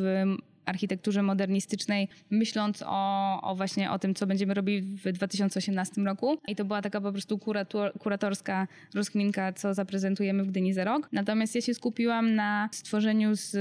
[0.66, 6.38] architekturze modernistycznej, myśląc o, o właśnie o tym, co będziemy robić w 2018 roku.
[6.48, 11.08] I to była taka po prostu kurator, kuratorska rozkminka, co zaprezentujemy w Gdyni za rok.
[11.12, 13.56] Natomiast ja się skupiłam na stworzeniu z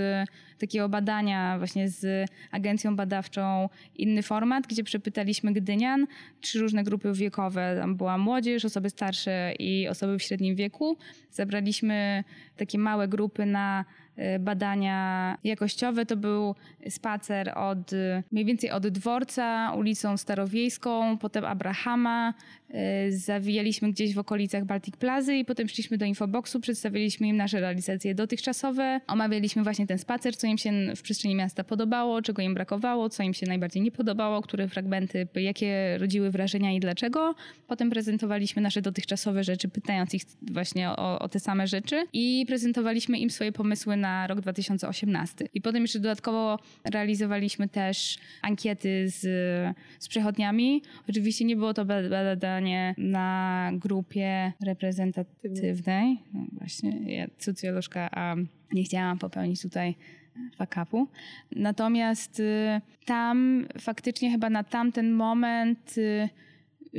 [0.58, 6.08] takiego badania właśnie z agencją badawczą inny format, gdzie przepytaliśmy Gdynian,
[6.42, 7.78] trzy różne grupy wiekowe.
[7.80, 10.98] Tam była młodzież, osoby starsze i osoby w średnim wieku.
[11.32, 12.24] Zabraliśmy
[12.58, 13.86] takie małe grupy na
[14.40, 16.06] badania jakościowe.
[16.06, 16.56] To był
[16.90, 17.92] spacer od
[18.32, 22.34] mniej więcej od dworca, ulicą Starowiejską, potem Abrahama,
[22.65, 22.65] Y,
[23.10, 28.16] zawijaliśmy gdzieś w okolicach Baltic Plazy i potem szliśmy do infoboxu, przedstawiliśmy im nasze realizacje
[28.16, 33.10] dotychczasowe, omawialiśmy właśnie ten spacer, co im się w przestrzeni miasta podobało, czego im brakowało,
[33.10, 37.36] co im się najbardziej nie podobało, które fragmenty, jakie rodziły wrażenia i dlaczego.
[37.68, 43.18] Potem prezentowaliśmy nasze dotychczasowe rzeczy, pytając ich właśnie o, o te same rzeczy i prezentowaliśmy
[43.18, 45.48] im swoje pomysły na rok 2018.
[45.54, 49.22] I potem jeszcze dodatkowo realizowaliśmy też ankiety z,
[50.00, 50.82] z przechodniami.
[51.10, 51.86] Oczywiście nie było to
[52.98, 56.18] na grupie reprezentatywnej.
[56.34, 58.36] No właśnie, ja socjolożka, a
[58.74, 59.96] nie chciałam popełnić tutaj
[60.58, 61.08] fakapu.
[61.52, 66.30] Natomiast y, tam faktycznie chyba na tamten moment y,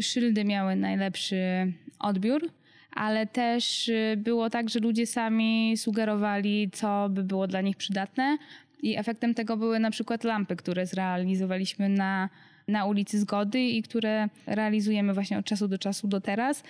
[0.02, 2.50] szyldy miały najlepszy odbiór
[2.96, 8.38] ale też y, było tak, że ludzie sami sugerowali, co by było dla nich przydatne.
[8.82, 12.28] I efektem tego były na przykład lampy, które zrealizowaliśmy na
[12.68, 16.62] na ulicy Zgody i które realizujemy właśnie od czasu do czasu do teraz,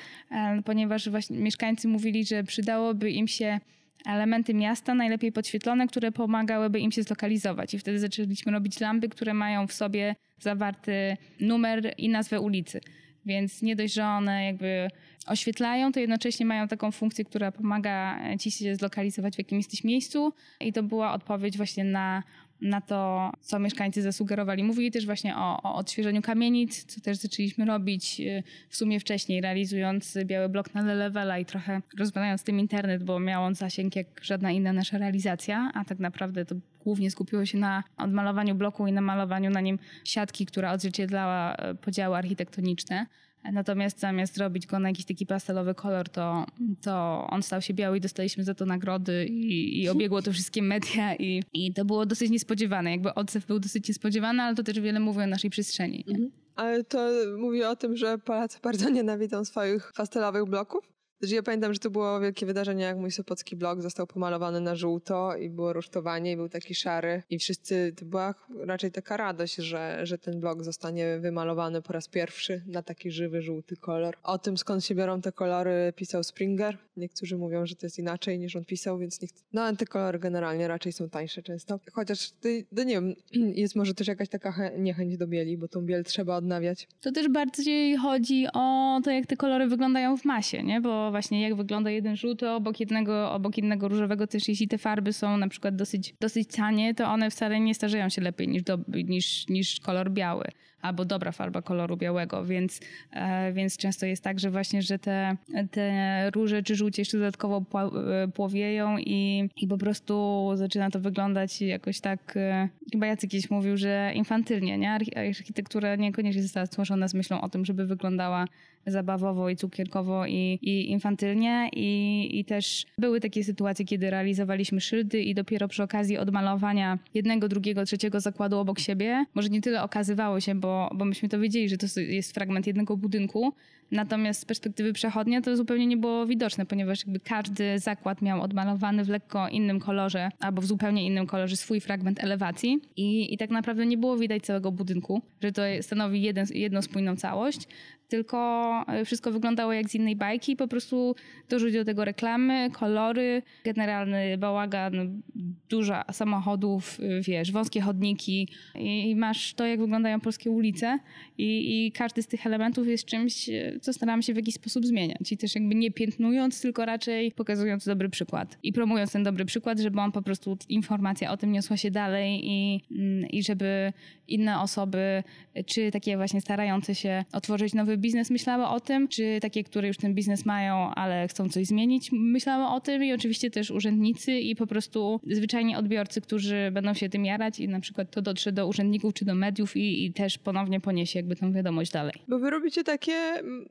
[0.65, 3.61] ponieważ właśnie mieszkańcy mówili, że przydałoby im się
[4.07, 7.75] elementy miasta, najlepiej podświetlone, które pomagałyby im się zlokalizować.
[7.75, 12.81] I wtedy zaczęliśmy robić lampy, które mają w sobie zawarty numer i nazwę ulicy.
[13.27, 14.89] Więc nie dość, że one jakby
[15.27, 20.33] oświetlają, to jednocześnie mają taką funkcję, która pomaga ci się zlokalizować w jakimś jesteś miejscu.
[20.61, 22.23] I to była odpowiedź właśnie na
[22.61, 24.65] na to, co mieszkańcy zasugerowali.
[24.65, 29.41] Mówili też właśnie o, o odświeżeniu kamienic, co też zaczęliśmy robić y, w sumie wcześniej,
[29.41, 34.07] realizując biały blok na levela i trochę rozwalając tym internet, bo miał on zasięg jak
[34.23, 38.93] żadna inna nasza realizacja, a tak naprawdę to głównie skupiło się na odmalowaniu bloku i
[38.93, 43.07] na malowaniu na nim siatki, która odzwierciedlała y, podziały architektoniczne.
[43.53, 46.47] Natomiast zamiast robić go na jakiś taki pastelowy kolor, to,
[46.83, 50.63] to on stał się biały i dostaliśmy za to nagrody i, i obiegło to wszystkie
[50.63, 52.91] media i, i to było dosyć niespodziewane.
[52.91, 56.05] Jakby odzew był dosyć niespodziewany, ale to też wiele mówi o naszej przestrzeni.
[56.09, 56.31] Mhm.
[56.57, 60.96] Ale to mówi o tym, że Polacy bardzo nienawidzą swoich pastelowych bloków?
[61.21, 64.77] Znaczy ja pamiętam, że to było wielkie wydarzenie, jak mój Sopocki blog został pomalowany na
[64.77, 69.57] żółto i było rusztowanie i był taki szary i wszyscy, to była raczej taka radość,
[69.57, 74.17] że, że ten blog zostanie wymalowany po raz pierwszy na taki żywy, żółty kolor.
[74.23, 76.79] O tym, skąd się biorą te kolory, pisał Springer.
[76.97, 80.69] Niektórzy mówią, że to jest inaczej niż on pisał, więc nie No, te kolory generalnie
[80.69, 81.81] raczej są tańsze często.
[81.93, 82.31] Chociaż,
[82.77, 83.15] to nie wiem,
[83.63, 86.89] jest może też jakaś taka niechęć do bieli, bo tą biel trzeba odnawiać.
[87.01, 90.81] To też bardziej chodzi o to, jak te kolory wyglądają w masie, nie?
[90.81, 95.13] Bo właśnie jak wygląda jeden żółty obok jednego, obok innego różowego, też jeśli te farby
[95.13, 98.79] są na przykład dosyć, dosyć tanie, to one wcale nie starzeją się lepiej niż, do,
[98.89, 100.45] niż, niż kolor biały.
[100.83, 102.81] albo dobra farba koloru białego, więc,
[103.13, 105.37] e, więc często jest tak, że właśnie, że te,
[105.71, 111.63] te róże czy żółcie jeszcze dodatkowo e, płowieją i, i po prostu zaczyna to wyglądać
[111.63, 114.99] jakoś tak, e, chyba Jacek kiedyś mówił, że infantylnie, nie?
[115.17, 118.45] Architektura niekoniecznie została stworzona z myślą o tym, żeby wyglądała
[118.87, 121.71] zabawowo i cukierkowo i, i infantylnie.
[121.73, 127.49] I, i też były takie sytuacje, kiedy realizowaliśmy szyldy i dopiero przy okazji odmalowania jednego,
[127.49, 131.69] drugiego, trzeciego zakładu obok siebie, może nie tyle okazywało się, bo, bo myśmy to wiedzieli,
[131.69, 133.53] że to jest fragment jednego budynku,
[133.91, 139.05] Natomiast z perspektywy przechodnia to zupełnie nie było widoczne, ponieważ jakby każdy zakład miał odmalowany
[139.05, 142.81] w lekko innym kolorze albo w zupełnie innym kolorze swój fragment elewacji.
[142.97, 147.17] I, i tak naprawdę nie było widać całego budynku, że to stanowi jeden, jedną spójną
[147.17, 147.69] całość
[148.09, 150.57] tylko e, wszystko wyglądało jak z innej bajki.
[150.57, 151.15] Po prostu
[151.49, 155.23] dorzuć do tego reklamy, kolory, generalny bałagan,
[155.69, 158.49] dużo samochodów, e, wiesz, wąskie chodniki.
[158.75, 160.99] I, masz to, jak wyglądają polskie ulice.
[161.39, 164.87] I, i każdy z tych elementów jest czymś, e, co staramy się w jakiś sposób
[164.87, 165.33] zmieniać.
[165.33, 169.79] I też jakby nie piętnując, tylko raczej pokazując dobry przykład i promując ten dobry przykład,
[169.79, 173.93] żeby on po prostu informacja o tym niosła się dalej i, mm, i żeby
[174.29, 175.23] inne osoby,
[175.67, 179.97] czy takie właśnie starające się otworzyć nowy biznes myślały o tym, czy takie, które już
[179.97, 184.57] ten biznes mają, ale chcą coś zmienić, myślały o tym i oczywiście też urzędnicy i
[184.57, 188.67] po prostu zwyczajni odbiorcy, którzy będą się tym jarać i na przykład to dotrze do
[188.67, 192.15] urzędników czy do mediów i, i też ponownie poniesie jakby tą wiadomość dalej.
[192.29, 193.13] Bo wy robicie takie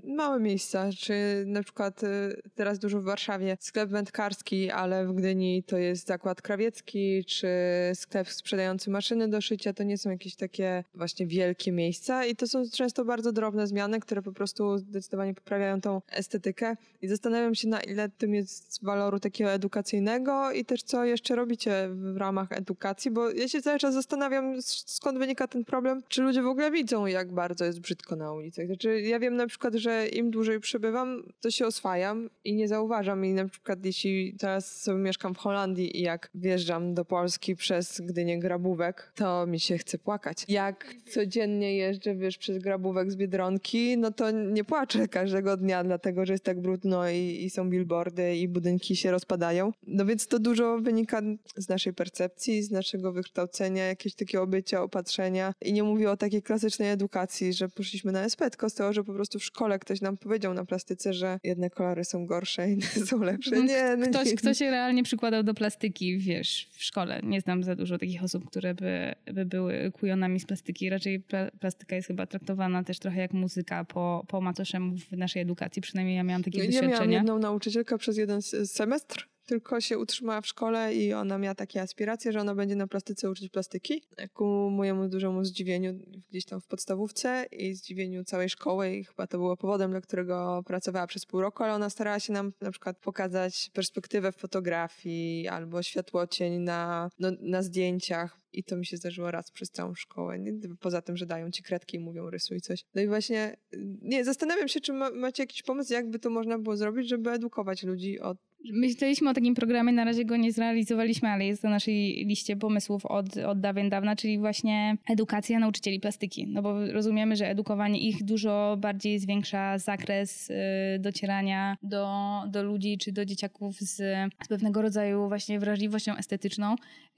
[0.03, 5.63] małe miejsca, czy na przykład y, teraz dużo w Warszawie sklep wędkarski, ale w Gdyni
[5.63, 7.47] to jest zakład krawiecki, czy
[7.93, 12.47] sklep sprzedający maszyny do szycia, to nie są jakieś takie właśnie wielkie miejsca i to
[12.47, 17.67] są często bardzo drobne zmiany, które po prostu zdecydowanie poprawiają tą estetykę i zastanawiam się
[17.67, 23.11] na ile tym jest waloru takiego edukacyjnego i też co jeszcze robicie w ramach edukacji,
[23.11, 27.05] bo ja się cały czas zastanawiam skąd wynika ten problem, czy ludzie w ogóle widzą
[27.05, 28.65] jak bardzo jest brzydko na ulicach.
[28.65, 33.25] Znaczy ja wiem na przykład, że im dłużej przebywam, to się oswajam i nie zauważam
[33.25, 38.01] i na przykład jeśli teraz sobie mieszkam w Holandii i jak wjeżdżam do Polski przez
[38.01, 40.45] Gdynię Grabówek, to mi się chce płakać.
[40.47, 46.25] Jak codziennie jeżdżę, wiesz, przez Grabówek z Biedronki, no to nie płaczę każdego dnia, dlatego
[46.25, 49.71] że jest tak brudno i, i są billboardy i budynki się rozpadają.
[49.87, 51.21] No więc to dużo wynika
[51.55, 55.53] z naszej percepcji, z naszego wykształcenia, jakiegoś takiego bycia, opatrzenia.
[55.61, 59.03] I nie mówię o takiej klasycznej edukacji, że poszliśmy na SP, tylko z tego, że
[59.03, 62.87] po prostu w szkole ktoś nam powiedział na plastyce, że jedne kolory są gorsze, inne
[63.09, 63.63] są lepsze.
[63.63, 64.35] Nie, no ktoś, nie.
[64.35, 67.19] ktoś się realnie przykładał do plastyki, wiesz, w szkole.
[67.23, 70.89] Nie znam za dużo takich osób, które by, by były kujonami z plastyki.
[70.89, 71.23] Raczej
[71.59, 75.81] plastyka jest chyba traktowana też trochę jak muzyka po, po macoszemu w naszej edukacji.
[75.81, 76.93] Przynajmniej ja miałam takie ja doświadczenie.
[76.93, 81.55] Ja miałam jedną nauczycielkę przez jeden semestr, tylko się utrzymała w szkole i ona miała
[81.55, 84.03] takie aspiracje, że ona będzie na plastyce uczyć plastyki.
[84.33, 85.93] Ku mojemu dużemu zdziwieniu
[86.29, 90.63] gdzieś tam w podstawówce i zdziwieniu całej szkoły i chyba to było powodem, dla którego
[90.65, 95.47] pracowała przez pół roku, ale ona starała się nam na przykład pokazać perspektywę w fotografii
[95.47, 98.45] albo światłocień na, no, na zdjęciach.
[98.53, 100.39] I to mi się zdarzyło raz przez całą szkołę.
[100.79, 102.83] Poza tym, że dają ci kredki i mówią rysuj coś.
[102.95, 103.57] No i właśnie,
[104.01, 107.83] nie, zastanawiam się, czy ma, macie jakiś pomysł, jakby to można było zrobić, żeby edukować
[107.83, 108.35] ludzi o
[108.71, 113.05] Myśleliśmy o takim programie, na razie go nie zrealizowaliśmy, ale jest na naszej liście pomysłów
[113.05, 116.47] od, od dawien dawna, czyli właśnie edukacja nauczycieli plastyki.
[116.47, 120.53] No bo rozumiemy, że edukowanie ich dużo bardziej zwiększa zakres y,
[120.99, 122.07] docierania do,
[122.47, 123.95] do ludzi czy do dzieciaków z,
[124.43, 126.75] z pewnego rodzaju właśnie wrażliwością estetyczną.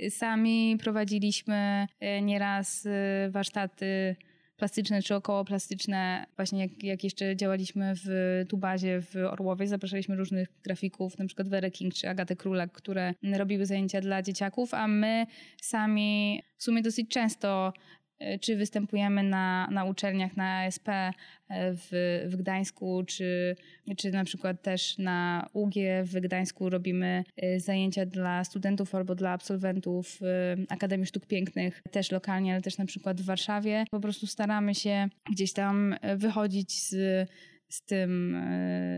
[0.10, 1.88] Sami prowadziliśmy
[2.18, 2.90] y, nieraz y,
[3.30, 4.16] warsztaty
[4.58, 6.26] plastyczne czy okołoplastyczne.
[6.36, 8.10] Właśnie jak, jak jeszcze działaliśmy w
[8.50, 13.66] Tubazie w Orłowie, zapraszaliśmy różnych grafików, na przykład Werę King czy Agatę Królak, które robiły
[13.66, 15.26] zajęcia dla dzieciaków, a my
[15.62, 17.74] sami w sumie dosyć często
[18.42, 21.14] czy występujemy na, na uczelniach na ASP e,
[21.50, 21.90] w,
[22.28, 23.56] w Gdańsku, czy,
[23.98, 29.32] czy na przykład też na UG w Gdańsku robimy e, zajęcia dla studentów albo dla
[29.32, 30.20] absolwentów
[30.70, 33.86] Akademii Sztuk Pięknych, też lokalnie, ale też na przykład w Warszawie.
[33.92, 36.96] Po prostu staramy się gdzieś tam wychodzić z
[37.70, 38.38] z tym,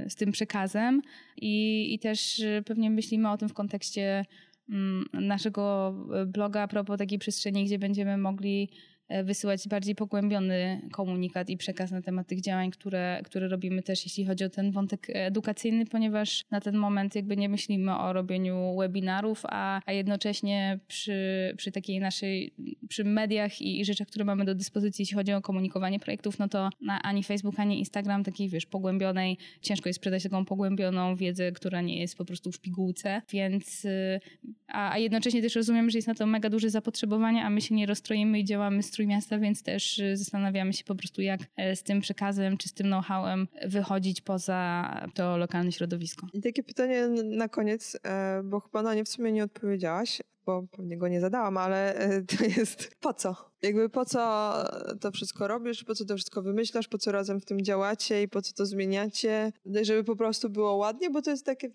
[0.09, 1.01] z tym przekazem
[1.37, 4.25] i, i też pewnie myślimy o tym w kontekście
[4.69, 5.95] mm, naszego
[6.27, 11.91] bloga a propos takiej przestrzeni, gdzie będziemy mogli E, wysyłać bardziej pogłębiony komunikat i przekaz
[11.91, 16.45] na temat tych działań, które, które robimy też, jeśli chodzi o ten wątek edukacyjny, ponieważ
[16.51, 21.99] na ten moment jakby nie myślimy o robieniu webinarów, a, a jednocześnie przy, przy takiej
[21.99, 22.53] naszej,
[22.89, 26.47] przy mediach i, i rzeczach, które mamy do dyspozycji, jeśli chodzi o komunikowanie projektów, no
[26.47, 31.51] to na ani Facebook, ani Instagram takiej, wiesz, pogłębionej, ciężko jest sprzedać taką pogłębioną wiedzę,
[31.51, 34.19] która nie jest po prostu w pigułce, więc y,
[34.67, 37.75] a, a jednocześnie też rozumiem, że jest na to mega duże zapotrzebowanie, a my się
[37.75, 41.83] nie rozstroimy i działamy Trójmiasta, więc też y, zastanawiamy się po prostu, jak e, z
[41.83, 46.27] tym przekazem czy z tym know-howem wychodzić poza to lokalne środowisko.
[46.33, 50.63] I takie pytanie na koniec, e, bo chyba na nie w sumie nie odpowiedziałaś, bo
[50.71, 53.35] pewnie go nie zadałam, ale e, to jest po co?
[53.61, 54.53] Jakby po co
[55.01, 58.27] to wszystko robisz, po co to wszystko wymyślasz, po co razem w tym działacie i
[58.27, 61.69] po co to zmieniacie, żeby po prostu było ładnie, bo to jest takie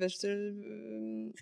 [0.00, 0.28] Wiesz, to...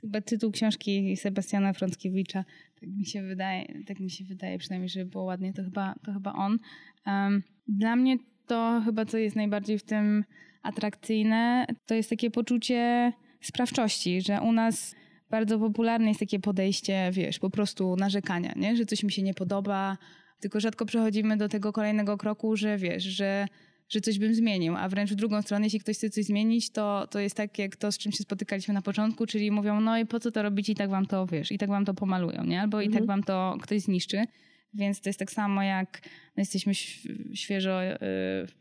[0.00, 2.44] Chyba tytuł książki Sebastiana Frąckiewicza,
[2.80, 6.12] tak mi się wydaje, tak mi się wydaje przynajmniej, żeby było ładnie, to chyba, to
[6.12, 6.58] chyba on.
[7.06, 10.24] Um, dla mnie to chyba co jest najbardziej w tym
[10.62, 14.94] atrakcyjne, to jest takie poczucie sprawczości, że u nas
[15.30, 18.76] bardzo popularne jest takie podejście, wiesz, po prostu narzekania, nie?
[18.76, 19.98] że coś mi się nie podoba,
[20.40, 23.46] tylko rzadko przechodzimy do tego kolejnego kroku, że wiesz, że
[23.88, 27.06] że coś bym zmienił, a wręcz w drugą stronę, jeśli ktoś chce coś zmienić, to,
[27.10, 30.06] to jest tak jak to, z czym się spotykaliśmy na początku, czyli mówią, no i
[30.06, 32.60] po co to robić i tak wam to, wiesz, i tak wam to pomalują, nie?
[32.60, 33.06] Albo i tak mhm.
[33.06, 34.24] wam to ktoś zniszczy.
[34.74, 36.00] Więc to jest tak samo jak
[36.40, 36.74] jesteśmy
[37.34, 37.98] świeżo y,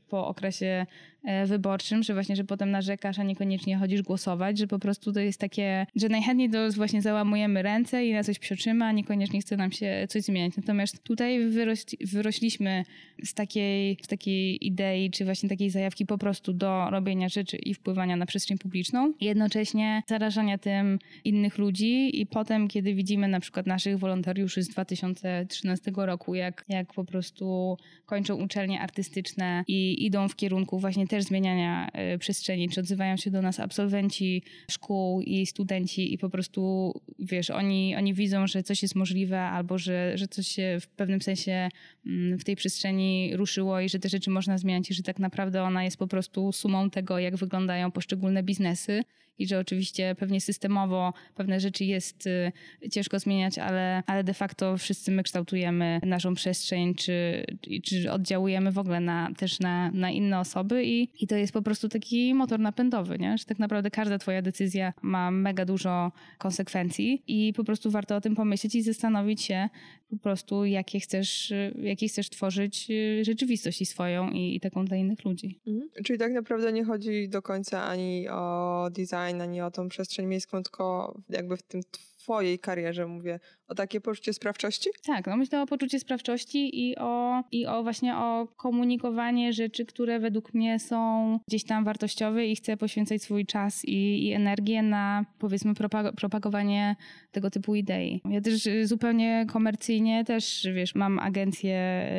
[0.09, 0.86] po okresie
[1.23, 5.19] e, wyborczym, że właśnie, że potem narzekasz, a niekoniecznie chodzisz głosować, że po prostu to
[5.19, 9.57] jest takie, że najchętniej to właśnie załamujemy ręce i na coś psioczymy, a niekoniecznie chce
[9.57, 10.57] nam się coś zmieniać.
[10.57, 12.84] Natomiast tutaj wyrośli, wyrośliśmy
[13.23, 17.73] z takiej, z takiej idei, czy właśnie takiej zajawki po prostu do robienia rzeczy i
[17.73, 23.67] wpływania na przestrzeń publiczną, jednocześnie zarażania tym innych ludzi i potem, kiedy widzimy na przykład
[23.67, 27.66] naszych wolontariuszy z 2013 roku, jak, jak po prostu
[28.05, 33.32] kończą uczelnie artystyczne i idą w kierunku właśnie też zmieniania e, przestrzeni, czy odzywają się
[33.32, 38.82] do nas absolwenci szkół i studenci i po prostu, wiesz, oni, oni widzą, że coś
[38.82, 41.70] jest możliwe albo że, że coś się w pewnym sensie
[42.05, 45.63] mm, w tej przestrzeni ruszyło i że te rzeczy można zmieniać i że tak naprawdę
[45.63, 49.03] ona jest po prostu sumą tego, jak wyglądają poszczególne biznesy
[49.39, 52.51] i że oczywiście pewnie systemowo pewne rzeczy jest y,
[52.91, 57.45] ciężko zmieniać, ale, ale de facto wszyscy my kształtujemy naszą przestrzeń, czy,
[57.83, 61.61] czy oddziałujemy w ogóle na, też na, na inne osoby i, i to jest po
[61.61, 63.38] prostu taki motor napędowy, nie?
[63.38, 68.21] że tak naprawdę każda twoja decyzja ma mega dużo konsekwencji i po prostu warto o
[68.21, 69.69] tym pomyśleć i zastanowić się
[70.10, 74.97] po prostu, jakie chcesz, jakie chcesz tworzyć y, rzeczywistość i swoją i, i taką dla
[74.97, 75.60] innych ludzi.
[75.68, 75.89] Mhm.
[76.05, 79.89] Czyli tak naprawdę nie chodzi do końca ani o design, design, a nie o tą
[79.89, 84.89] przestrzeń miejską, tylko jakby w tym twojej karierze mówię, o takie poczucie sprawczości?
[85.05, 90.20] Tak, no myślę o poczucie sprawczości i o, i o właśnie o komunikowanie rzeczy, które
[90.20, 95.26] według mnie są gdzieś tam wartościowe i chcę poświęcać swój czas i, i energię na
[95.39, 96.95] powiedzmy propag propagowanie
[97.32, 98.22] tego typu idei.
[98.30, 102.09] Ja też zupełnie komercyjnie też, wiesz, mam agencję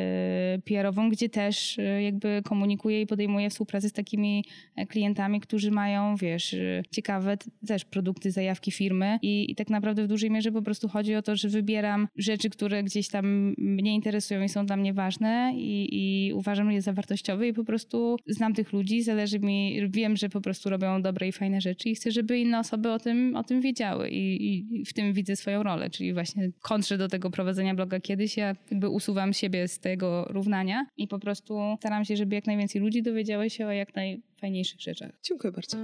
[0.57, 4.45] y, PR-ową, gdzie też y, jakby komunikuję i podejmuję współpracę z takimi
[4.89, 7.37] klientami, którzy mają, wiesz, y, ciekawe
[7.67, 11.21] też produkty, zajawki firmy i, i tak naprawdę w dużej mierze po prostu chodzi o
[11.21, 15.87] to, że wybieram rzeczy, które gdzieś tam mnie interesują i są dla mnie ważne i,
[15.91, 20.29] i uważam je za wartościowe i po prostu znam tych ludzi, zależy mi, wiem, że
[20.29, 23.43] po prostu robią dobre i fajne rzeczy i chcę, żeby inne osoby o tym, o
[23.43, 27.75] tym wiedziały i, i w tym widzę swoją rolę, czyli właśnie kontrze do tego prowadzenia
[27.75, 32.35] bloga kiedyś, ja jakby usuwam siebie z tego równania i po prostu staram się, żeby
[32.35, 35.11] jak najwięcej ludzi dowiedziały się o jak najfajniejszych rzeczach.
[35.23, 35.77] Dziękuję bardzo.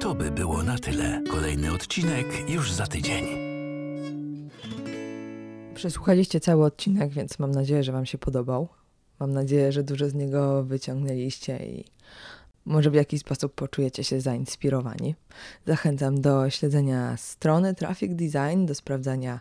[0.00, 1.22] To by było na tyle.
[1.30, 3.51] Kolejny odcinek już za tydzień.
[5.74, 8.68] Przesłuchaliście cały odcinek, więc mam nadzieję, że Wam się podobał.
[9.20, 11.84] Mam nadzieję, że dużo z niego wyciągnęliście i
[12.64, 15.14] może w jakiś sposób poczujecie się zainspirowani.
[15.66, 19.40] Zachęcam do śledzenia strony Traffic Design, do sprawdzania,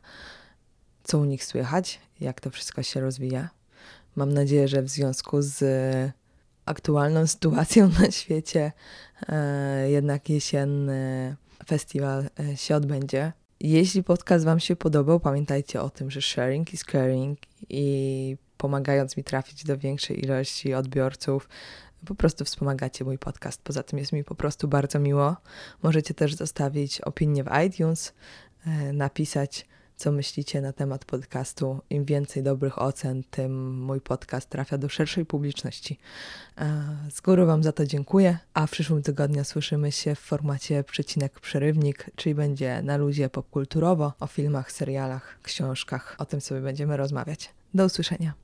[1.03, 3.49] co u nich słychać, jak to wszystko się rozwija.
[4.15, 5.63] Mam nadzieję, że w związku z
[6.65, 8.71] aktualną sytuacją na świecie,
[9.29, 11.35] e, jednak jesienny
[11.67, 13.33] festiwal e, się odbędzie.
[13.63, 17.39] Jeśli podcast Wam się podobał, pamiętajcie o tym, że sharing is caring
[17.69, 21.49] i pomagając mi trafić do większej ilości odbiorców,
[22.05, 23.61] po prostu wspomagacie mój podcast.
[23.63, 25.35] Poza tym jest mi po prostu bardzo miło.
[25.83, 28.13] Możecie też zostawić opinię w iTunes,
[28.65, 29.67] e, napisać
[30.01, 31.79] co myślicie na temat podcastu.
[31.89, 35.99] Im więcej dobrych ocen, tym mój podcast trafia do szerszej publiczności.
[36.57, 40.83] E, z góry Wam za to dziękuję, a w przyszłym tygodniu słyszymy się w formacie
[40.83, 46.15] przecinek przerywnik, czyli będzie na luzie popkulturowo, o filmach, serialach, książkach.
[46.17, 47.49] O tym sobie będziemy rozmawiać.
[47.73, 48.40] Do usłyszenia.